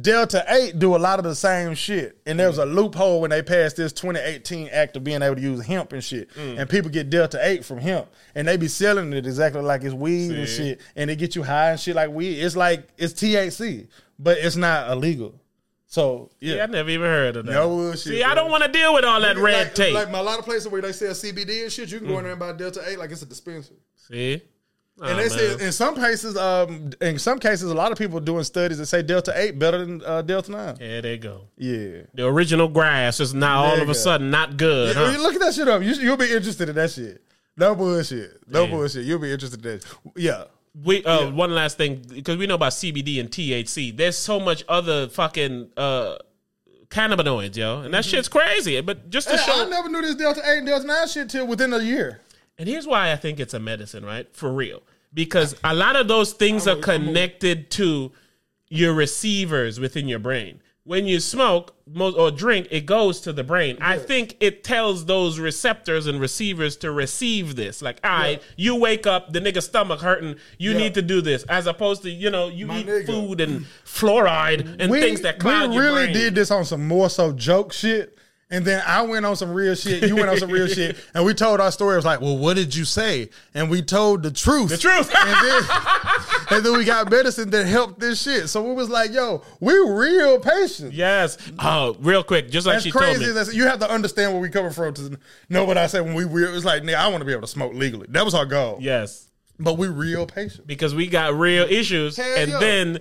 Delta 0.00 0.44
8 0.46 0.78
do 0.78 0.94
a 0.94 0.98
lot 0.98 1.18
of 1.18 1.24
the 1.24 1.34
same 1.34 1.74
shit. 1.74 2.20
And 2.26 2.38
there 2.38 2.48
was 2.48 2.58
a 2.58 2.64
loophole 2.64 3.20
when 3.20 3.30
they 3.30 3.42
passed 3.42 3.76
this 3.76 3.92
2018 3.92 4.68
act 4.68 4.96
of 4.96 5.04
being 5.04 5.22
able 5.22 5.36
to 5.36 5.40
use 5.40 5.64
hemp 5.64 5.92
and 5.92 6.02
shit. 6.02 6.32
Mm. 6.34 6.60
And 6.60 6.70
people 6.70 6.90
get 6.90 7.10
Delta 7.10 7.38
8 7.40 7.64
from 7.64 7.78
hemp. 7.78 8.08
And 8.34 8.46
they 8.46 8.56
be 8.56 8.68
selling 8.68 9.12
it 9.12 9.26
exactly 9.26 9.62
like 9.62 9.82
it's 9.82 9.94
weed 9.94 10.32
and 10.32 10.48
shit. 10.48 10.80
And 10.96 11.10
they 11.10 11.16
get 11.16 11.34
you 11.36 11.42
high 11.42 11.70
and 11.70 11.80
shit 11.80 11.96
like 11.96 12.10
weed. 12.10 12.40
It's 12.40 12.56
like, 12.56 12.88
it's 12.96 13.14
THC, 13.14 13.88
but 14.18 14.38
it's 14.38 14.56
not 14.56 14.90
illegal. 14.90 15.40
So, 15.86 16.30
yeah. 16.38 16.62
I 16.62 16.66
never 16.66 16.88
even 16.90 17.06
heard 17.06 17.36
of 17.36 17.46
that. 17.46 17.52
No 17.52 17.68
bullshit, 17.68 17.98
See, 17.98 18.22
I 18.22 18.36
don't 18.36 18.50
want 18.50 18.62
to 18.62 18.70
deal 18.70 18.94
with 18.94 19.04
all 19.04 19.20
that 19.22 19.36
red 19.36 19.66
like, 19.66 19.74
tape. 19.74 19.94
Like 19.94 20.08
a 20.08 20.22
lot 20.22 20.38
of 20.38 20.44
places 20.44 20.68
where 20.68 20.80
they 20.80 20.92
sell 20.92 21.10
CBD 21.10 21.64
and 21.64 21.72
shit, 21.72 21.90
you 21.90 21.98
can 21.98 22.06
go 22.06 22.18
in 22.18 22.24
there 22.24 22.32
and 22.32 22.38
buy 22.38 22.52
Delta 22.52 22.80
8 22.86 22.98
like 22.98 23.10
it's 23.10 23.22
a 23.22 23.26
dispenser. 23.26 23.74
See, 23.96 24.40
And 25.00 25.10
Aw, 25.12 25.16
they 25.16 25.28
say 25.30 25.64
in 25.66 25.72
some 25.72 25.94
cases, 25.96 26.36
um, 26.36 26.90
in 27.00 27.18
some 27.18 27.38
cases, 27.38 27.70
a 27.70 27.74
lot 27.74 27.90
of 27.90 27.96
people 27.98 28.20
doing 28.20 28.44
studies 28.44 28.78
that 28.78 28.86
say 28.86 29.02
Delta 29.02 29.32
8 29.34 29.58
better 29.58 29.78
than 29.78 30.02
uh, 30.04 30.20
Delta 30.22 30.50
9. 30.52 30.74
there 30.78 31.00
they 31.02 31.16
go. 31.16 31.42
Yeah. 31.56 32.02
The 32.14 32.26
original 32.26 32.68
grass 32.68 33.18
is 33.20 33.32
now 33.32 33.62
all 33.64 33.80
of 33.80 33.88
a 33.88 33.94
sudden 33.94 34.30
not 34.30 34.56
good. 34.58 34.94
Yeah, 34.94 35.06
huh? 35.06 35.12
you 35.12 35.22
look 35.22 35.34
at 35.34 35.40
that 35.40 35.54
shit 35.54 35.68
up. 35.68 35.82
You, 35.82 35.92
you'll 35.94 36.16
be 36.18 36.30
interested 36.30 36.68
in 36.68 36.74
that 36.74 36.90
shit. 36.90 37.22
No 37.56 37.74
bullshit. 37.74 38.40
No 38.46 38.64
Yeah. 38.64 38.70
bullshit. 38.70 39.04
You'll 39.06 39.18
be 39.18 39.32
interested 39.32 39.64
in 39.64 39.78
that. 39.78 39.86
Yeah. 40.16 40.44
We 40.84 41.02
uh, 41.04 41.30
one 41.32 41.52
last 41.54 41.78
thing 41.78 42.02
because 42.08 42.36
we 42.36 42.46
know 42.46 42.54
about 42.54 42.72
CBD 42.72 43.18
and 43.20 43.28
THC. 43.30 43.96
There's 43.96 44.16
so 44.16 44.38
much 44.38 44.62
other 44.68 45.08
fucking 45.08 45.70
uh, 45.76 46.16
cannabinoids, 46.88 47.56
yo, 47.56 47.80
and 47.80 47.92
that 47.94 48.04
shit's 48.04 48.28
crazy. 48.28 48.80
But 48.80 49.10
just 49.10 49.28
to 49.28 49.34
Mm-hmm. 49.34 49.50
Hey, 49.50 49.56
show, 49.58 49.66
I 49.66 49.68
never 49.68 49.88
knew 49.88 50.00
this 50.02 50.14
Delta 50.14 50.40
8 50.44 50.58
and 50.58 50.66
Delta 50.66 50.86
9 50.86 51.08
shit 51.08 51.28
till 51.30 51.46
within 51.46 51.72
a 51.72 51.78
year. 51.78 52.20
And 52.60 52.68
here's 52.68 52.86
why 52.86 53.10
I 53.10 53.16
think 53.16 53.40
it's 53.40 53.54
a 53.54 53.58
medicine, 53.58 54.04
right? 54.04 54.28
For 54.36 54.52
real. 54.52 54.82
Because 55.14 55.56
a 55.64 55.74
lot 55.74 55.96
of 55.96 56.08
those 56.08 56.34
things 56.34 56.68
are 56.68 56.76
connected 56.76 57.70
to 57.72 58.12
your 58.68 58.92
receivers 58.92 59.80
within 59.80 60.06
your 60.06 60.18
brain. 60.18 60.60
When 60.84 61.06
you 61.06 61.20
smoke 61.20 61.74
or 61.98 62.30
drink, 62.30 62.68
it 62.70 62.84
goes 62.84 63.22
to 63.22 63.32
the 63.32 63.42
brain. 63.42 63.78
I 63.80 63.96
think 63.96 64.36
it 64.40 64.62
tells 64.62 65.06
those 65.06 65.38
receptors 65.38 66.06
and 66.06 66.20
receivers 66.20 66.76
to 66.78 66.90
receive 66.92 67.56
this. 67.56 67.80
Like, 67.80 67.98
all 68.04 68.10
right, 68.10 68.42
you 68.56 68.76
wake 68.76 69.06
up, 69.06 69.32
the 69.32 69.40
nigga's 69.40 69.64
stomach 69.64 70.00
hurting, 70.00 70.36
you 70.58 70.72
Yeah. 70.72 70.78
need 70.78 70.94
to 70.94 71.02
do 71.02 71.22
this. 71.22 71.44
As 71.44 71.66
opposed 71.66 72.02
to, 72.02 72.10
you 72.10 72.28
know, 72.28 72.48
you 72.48 72.66
My 72.66 72.80
eat 72.80 72.86
nigga. 72.86 73.06
food 73.06 73.40
and 73.40 73.64
fluoride 73.86 74.76
and 74.78 74.92
things 74.92 75.22
that 75.22 75.38
cloud 75.38 75.70
we 75.70 75.78
really 75.78 76.12
did 76.12 76.34
this 76.34 76.50
on 76.50 76.66
some 76.66 76.86
more 76.86 77.08
so 77.08 77.32
joke 77.32 77.72
shit. 77.72 78.18
And 78.52 78.64
then 78.64 78.82
I 78.84 79.02
went 79.02 79.24
on 79.24 79.36
some 79.36 79.52
real 79.52 79.76
shit. 79.76 80.02
You 80.08 80.16
went 80.16 80.28
on 80.28 80.36
some 80.36 80.50
real 80.50 80.66
shit. 80.68 80.96
And 81.14 81.24
we 81.24 81.34
told 81.34 81.60
our 81.60 81.70
story. 81.70 81.94
It 81.94 81.96
was 81.98 82.04
like, 82.04 82.20
well, 82.20 82.36
what 82.36 82.56
did 82.56 82.74
you 82.74 82.84
say? 82.84 83.30
And 83.54 83.70
we 83.70 83.80
told 83.80 84.24
the 84.24 84.30
truth. 84.32 84.70
The 84.70 84.76
truth. 84.76 85.14
and, 85.16 85.46
then, 85.46 85.62
and 86.50 86.66
then 86.66 86.76
we 86.76 86.84
got 86.84 87.08
medicine 87.10 87.50
that 87.50 87.66
helped 87.66 88.00
this 88.00 88.20
shit. 88.22 88.48
So 88.48 88.62
we 88.62 88.74
was 88.74 88.88
like, 88.88 89.12
yo, 89.12 89.42
we 89.60 89.74
real 89.74 90.40
patient. 90.40 90.92
Yes. 90.92 91.38
Oh, 91.60 91.96
real 92.00 92.24
quick, 92.24 92.50
just 92.50 92.66
like 92.66 92.74
That's 92.74 92.84
she 92.84 92.90
told 92.90 93.18
me. 93.18 93.26
That's, 93.26 93.54
you 93.54 93.64
have 93.64 93.78
to 93.80 93.90
understand 93.90 94.32
where 94.32 94.40
we 94.42 94.48
coming 94.48 94.72
from 94.72 94.94
to 94.94 95.18
know 95.48 95.64
what 95.64 95.78
I 95.78 95.86
said 95.86 96.00
when 96.00 96.14
we 96.14 96.24
real. 96.24 96.54
It's 96.54 96.64
like, 96.64 96.82
nigga, 96.82 96.96
I 96.96 97.06
want 97.08 97.20
to 97.20 97.24
be 97.24 97.32
able 97.32 97.42
to 97.42 97.46
smoke 97.46 97.72
legally. 97.74 98.08
That 98.10 98.24
was 98.24 98.34
our 98.34 98.46
goal. 98.46 98.78
Yes. 98.80 99.28
But 99.60 99.76
we 99.76 99.88
real 99.88 100.26
patient. 100.26 100.66
because 100.66 100.94
we 100.94 101.06
got 101.06 101.34
real 101.34 101.64
issues, 101.64 102.16
Hell 102.16 102.34
and 102.36 102.50
yeah. 102.50 102.58
then 102.58 102.98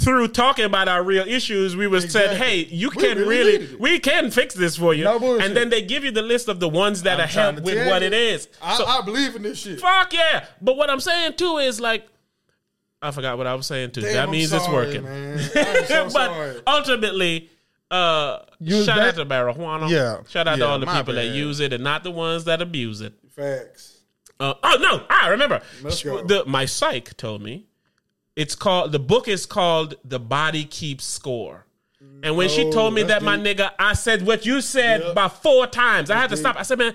through 0.00 0.28
talking 0.28 0.64
about 0.64 0.88
our 0.88 1.02
real 1.02 1.26
issues, 1.26 1.76
we 1.76 1.86
was 1.86 2.10
said, 2.10 2.36
"Hey, 2.36 2.64
you 2.64 2.90
We 2.94 3.02
can 3.02 3.18
really 3.18 3.58
really, 3.58 3.76
we 3.76 3.98
can 3.98 4.30
fix 4.30 4.54
this 4.54 4.76
for 4.76 4.94
you." 4.94 5.04
No 5.04 5.38
and 5.38 5.56
then 5.56 5.68
they 5.70 5.82
give 5.82 6.04
you 6.04 6.10
the 6.10 6.22
list 6.22 6.48
of 6.48 6.58
the 6.60 6.68
ones 6.68 7.02
that 7.02 7.20
I'm 7.20 7.26
are 7.26 7.28
trying 7.28 7.44
help 7.54 7.56
to 7.56 7.62
with 7.62 7.86
what 7.88 8.02
you. 8.02 8.06
it 8.08 8.12
is. 8.14 8.48
I, 8.62 8.76
so, 8.76 8.86
I 8.86 9.02
believe 9.02 9.36
in 9.36 9.42
this 9.42 9.58
shit. 9.58 9.80
fuck 9.80 10.12
yeah! 10.12 10.46
But 10.60 10.76
what 10.76 10.88
I'm 10.90 11.00
saying 11.00 11.34
too 11.34 11.58
is 11.58 11.80
like, 11.80 12.06
I 13.02 13.10
forgot 13.10 13.38
what 13.38 13.46
I 13.46 13.54
was 13.54 13.66
saying 13.66 13.90
too. 13.92 14.00
Damn, 14.02 14.12
that 14.14 14.24
I'm 14.24 14.30
means 14.30 14.52
it's 14.52 14.68
working. 14.68 15.04
Man. 15.04 15.38
So 15.86 16.04
but 16.04 16.12
sorry. 16.12 16.60
ultimately, 16.66 17.50
uh, 17.90 18.38
Use 18.58 18.86
shout 18.86 18.96
that- 18.96 19.08
out 19.08 19.14
to 19.16 19.26
marijuana. 19.26 19.90
Yeah. 19.90 20.18
shout 20.28 20.46
out 20.48 20.56
to 20.56 20.66
all 20.66 20.78
the 20.78 20.86
my 20.86 20.98
people 20.98 21.14
that 21.14 21.26
use 21.28 21.60
it 21.60 21.72
and 21.72 21.82
not 21.84 22.04
the 22.04 22.10
ones 22.10 22.44
that 22.44 22.62
abuse 22.62 23.00
it. 23.00 23.14
Facts. 23.30 23.98
Uh, 24.38 24.54
oh 24.62 24.78
no! 24.80 25.04
I 25.10 25.28
remember. 25.28 25.60
Let's 25.82 26.02
go. 26.02 26.22
The, 26.24 26.44
my 26.46 26.64
psych 26.64 27.14
told 27.18 27.42
me 27.42 27.66
it's 28.36 28.54
called. 28.54 28.92
The 28.92 28.98
book 28.98 29.28
is 29.28 29.46
called 29.46 29.94
"The 30.04 30.18
Body 30.20 30.64
Keeps 30.64 31.04
Score," 31.04 31.66
And 32.22 32.36
when 32.36 32.48
she 32.48 32.64
oh, 32.64 32.72
told 32.72 32.94
me 32.94 33.02
that's 33.02 33.22
that, 33.22 33.24
my 33.24 33.36
nigga, 33.36 33.72
I 33.78 33.92
said 33.94 34.26
what 34.26 34.46
you 34.46 34.60
said 34.60 35.00
Yep. 35.00 35.10
about 35.12 35.42
four 35.42 35.66
times. 35.66 36.10
I 36.10 36.16
had 36.16 36.30
to 36.30 36.36
deep. 36.36 36.40
stop. 36.42 36.56
I 36.56 36.62
said, 36.62 36.78
man, 36.78 36.94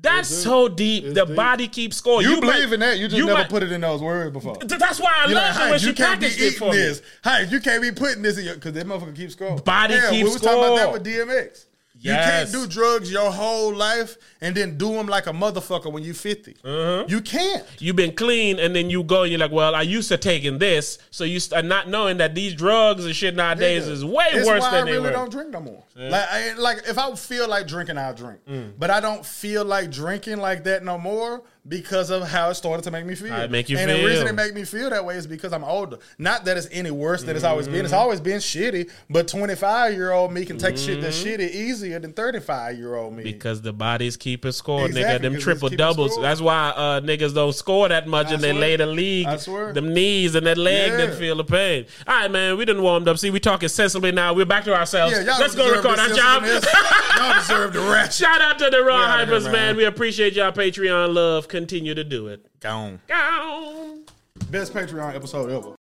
that's 0.00 0.30
It's 0.30 0.42
so 0.42 0.68
deep. 0.68 1.04
It's 1.04 1.14
the 1.14 1.24
deep. 1.24 1.36
body 1.36 1.66
keeps 1.68 1.96
score. 1.96 2.20
You, 2.22 2.40
believe 2.40 2.68
might- 2.68 2.72
in 2.74 2.80
that? 2.80 2.98
You 2.98 3.08
just 3.08 3.18
never 3.20 3.34
might- 3.34 3.48
put 3.48 3.62
it 3.62 3.72
in 3.72 3.80
those 3.80 4.00
words 4.02 4.32
before. 4.32 4.56
Th- 4.56 4.78
That's 4.78 5.00
why 5.00 5.12
I 5.16 5.26
You're 5.26 5.34
love 5.36 5.44
like, 5.44 5.54
it 5.56 5.58
when 5.60 5.68
Hines, 5.70 5.80
she 5.82 5.88
you 5.88 5.94
can't 5.94 6.20
be 6.20 6.26
packaged 6.26 6.42
it 6.42 6.46
eating 6.46 6.58
for 6.58 6.70
me. 6.70 6.76
this. 6.78 7.02
Hines, 7.24 7.52
you 7.52 7.60
can't 7.60 7.82
be 7.82 7.92
putting 7.92 8.22
this 8.22 8.38
in 8.38 8.44
your 8.44 8.54
because 8.54 8.72
that 8.74 8.86
motherfucker 8.86 9.16
keeps 9.16 9.32
score. 9.34 9.56
Body 9.58 9.94
yeah, 9.94 10.10
keeps 10.10 10.24
we 10.24 10.32
was 10.32 10.40
talking 10.40 10.58
about 10.58 10.76
that 10.76 10.82
score. 10.82 10.92
with 10.92 11.04
DMX. 11.04 11.64
You 12.00 12.12
can't 12.12 12.50
do 12.52 12.66
drugs 12.66 13.10
your 13.10 13.30
whole 13.30 13.74
life 13.74 14.16
and 14.40 14.54
then 14.54 14.76
do 14.76 14.92
them 14.92 15.06
like 15.06 15.26
a 15.26 15.32
motherfucker 15.32 15.90
when 15.90 16.02
you're 16.02 16.12
50. 16.14 16.56
Uh-huh. 16.64 17.04
You 17.08 17.20
can't. 17.20 17.64
You've 17.78 17.96
been 17.96 18.14
clean, 18.14 18.58
and 18.58 18.74
then 18.76 18.90
you 18.90 19.02
go 19.04 19.22
and 19.22 19.30
you're 19.30 19.38
like, 19.38 19.52
well, 19.52 19.74
I 19.74 19.82
used 19.82 20.08
to 20.08 20.18
taking 20.18 20.58
this, 20.58 20.98
so 21.10 21.24
you 21.24 21.40
st- 21.40 21.64
not 21.64 21.88
knowing 21.88 22.18
that 22.18 22.34
these 22.34 22.54
drugs 22.54 23.04
and 23.06 23.14
shit 23.14 23.34
nowadays 23.34 23.84
Nigga, 23.84 23.90
is 23.90 24.04
way 24.04 24.26
worse 24.44 24.60
why 24.60 24.70
than 24.70 24.82
I 24.82 24.84
they 24.84 24.92
really 24.92 25.02
were. 25.04 25.10
don't 25.12 25.30
drink 25.30 25.50
no 25.50 25.60
more. 25.60 25.84
Like, 25.96 26.28
I, 26.28 26.52
like 26.54 26.82
if 26.88 26.98
I 26.98 27.14
feel 27.14 27.48
like 27.48 27.66
drinking, 27.66 27.96
I'll 27.96 28.12
drink. 28.14 28.40
Mm. 28.46 28.72
But 28.78 28.90
I 28.90 29.00
don't 29.00 29.24
feel 29.24 29.64
like 29.64 29.90
drinking 29.90 30.38
like 30.38 30.64
that 30.64 30.84
no 30.84 30.98
more 30.98 31.42
because 31.66 32.10
of 32.10 32.28
how 32.28 32.50
it 32.50 32.54
started 32.54 32.82
to 32.82 32.90
make 32.90 33.06
me 33.06 33.14
feel. 33.14 33.32
It 33.34 33.50
make 33.50 33.68
you 33.70 33.78
and 33.78 33.90
the 33.90 34.04
reason 34.04 34.26
it 34.26 34.34
make 34.34 34.52
me 34.54 34.64
feel 34.64 34.90
that 34.90 35.04
way 35.04 35.16
is 35.16 35.26
because 35.26 35.52
I'm 35.52 35.64
older. 35.64 35.98
Not 36.18 36.44
that 36.44 36.56
it's 36.58 36.68
any 36.70 36.90
worse 36.90 37.22
than 37.22 37.36
it's 37.36 37.44
always 37.44 37.66
been. 37.68 37.84
It's 37.84 37.94
always 37.94 38.20
been 38.20 38.38
shitty. 38.38 38.90
But 39.08 39.28
25 39.28 39.94
year 39.94 40.12
old 40.12 40.32
me 40.32 40.44
can 40.44 40.58
take 40.58 40.76
shit 40.76 41.00
that's 41.00 41.22
Mm. 41.22 41.38
shitty 41.38 41.50
easier 41.50 41.98
than 41.98 42.12
35 42.12 42.76
year 42.76 42.94
old 42.96 43.14
me. 43.14 43.22
Because 43.22 43.62
the 43.62 43.72
bodies 43.72 44.16
keep 44.18 44.44
it 44.44 44.52
score, 44.52 44.86
Exactly, 44.86 45.28
nigga. 45.28 45.32
Them 45.32 45.40
triple 45.40 45.68
doubles. 45.70 46.18
That's 46.20 46.40
why 46.42 46.68
uh, 46.76 47.00
niggas 47.00 47.34
don't 47.34 47.54
score 47.54 47.88
that 47.88 48.06
much, 48.06 48.26
I 48.28 48.34
and 48.34 48.42
they 48.42 48.52
lay 48.52 48.76
the 48.76 48.86
league. 48.86 49.26
I 49.26 49.36
swear. 49.38 49.72
Them 49.72 49.94
knees 49.94 50.34
and 50.34 50.46
that 50.46 50.58
leg 50.58 50.90
Yeah. 50.92 50.96
that 51.06 51.14
feel 51.18 51.36
the 51.36 51.44
pain. 51.44 51.86
All 52.06 52.14
right, 52.14 52.30
man. 52.30 52.58
We 52.58 52.66
done 52.66 52.82
warmed 52.82 53.08
up. 53.08 53.16
See, 53.18 53.30
we 53.30 53.40
talking 53.40 53.68
sensibly 53.70 54.12
now. 54.12 54.34
We're 54.34 54.44
back 54.44 54.64
to 54.64 54.74
ourselves. 54.74 55.14
yeah, 55.14 55.22
y'all 55.22 55.40
Let's 55.40 55.54
go 55.54 55.70
record 55.70 55.98
our 55.98 56.08
job. 56.08 56.44
y'all 56.44 57.34
deserve 57.40 57.72
the 57.72 57.80
rest. 57.90 58.18
Shout 58.18 58.40
out 58.42 58.58
to 58.58 58.68
the 58.70 58.82
Raw 58.82 58.96
We 58.98 59.02
outta 59.04 59.26
here, 59.26 59.34
Hypers, 59.34 59.42
man. 59.44 59.52
man. 59.52 59.76
We 59.76 59.84
appreciate 59.84 60.34
y'all 60.34 60.52
Patreon 60.52 61.14
love. 61.14 61.48
Continue 61.54 61.94
to 61.94 62.02
do 62.02 62.26
it. 62.26 62.44
Gone. 62.58 63.00
Gone. 63.06 64.02
Best 64.50 64.74
Patreon 64.74 65.14
episode 65.14 65.52
ever. 65.52 65.76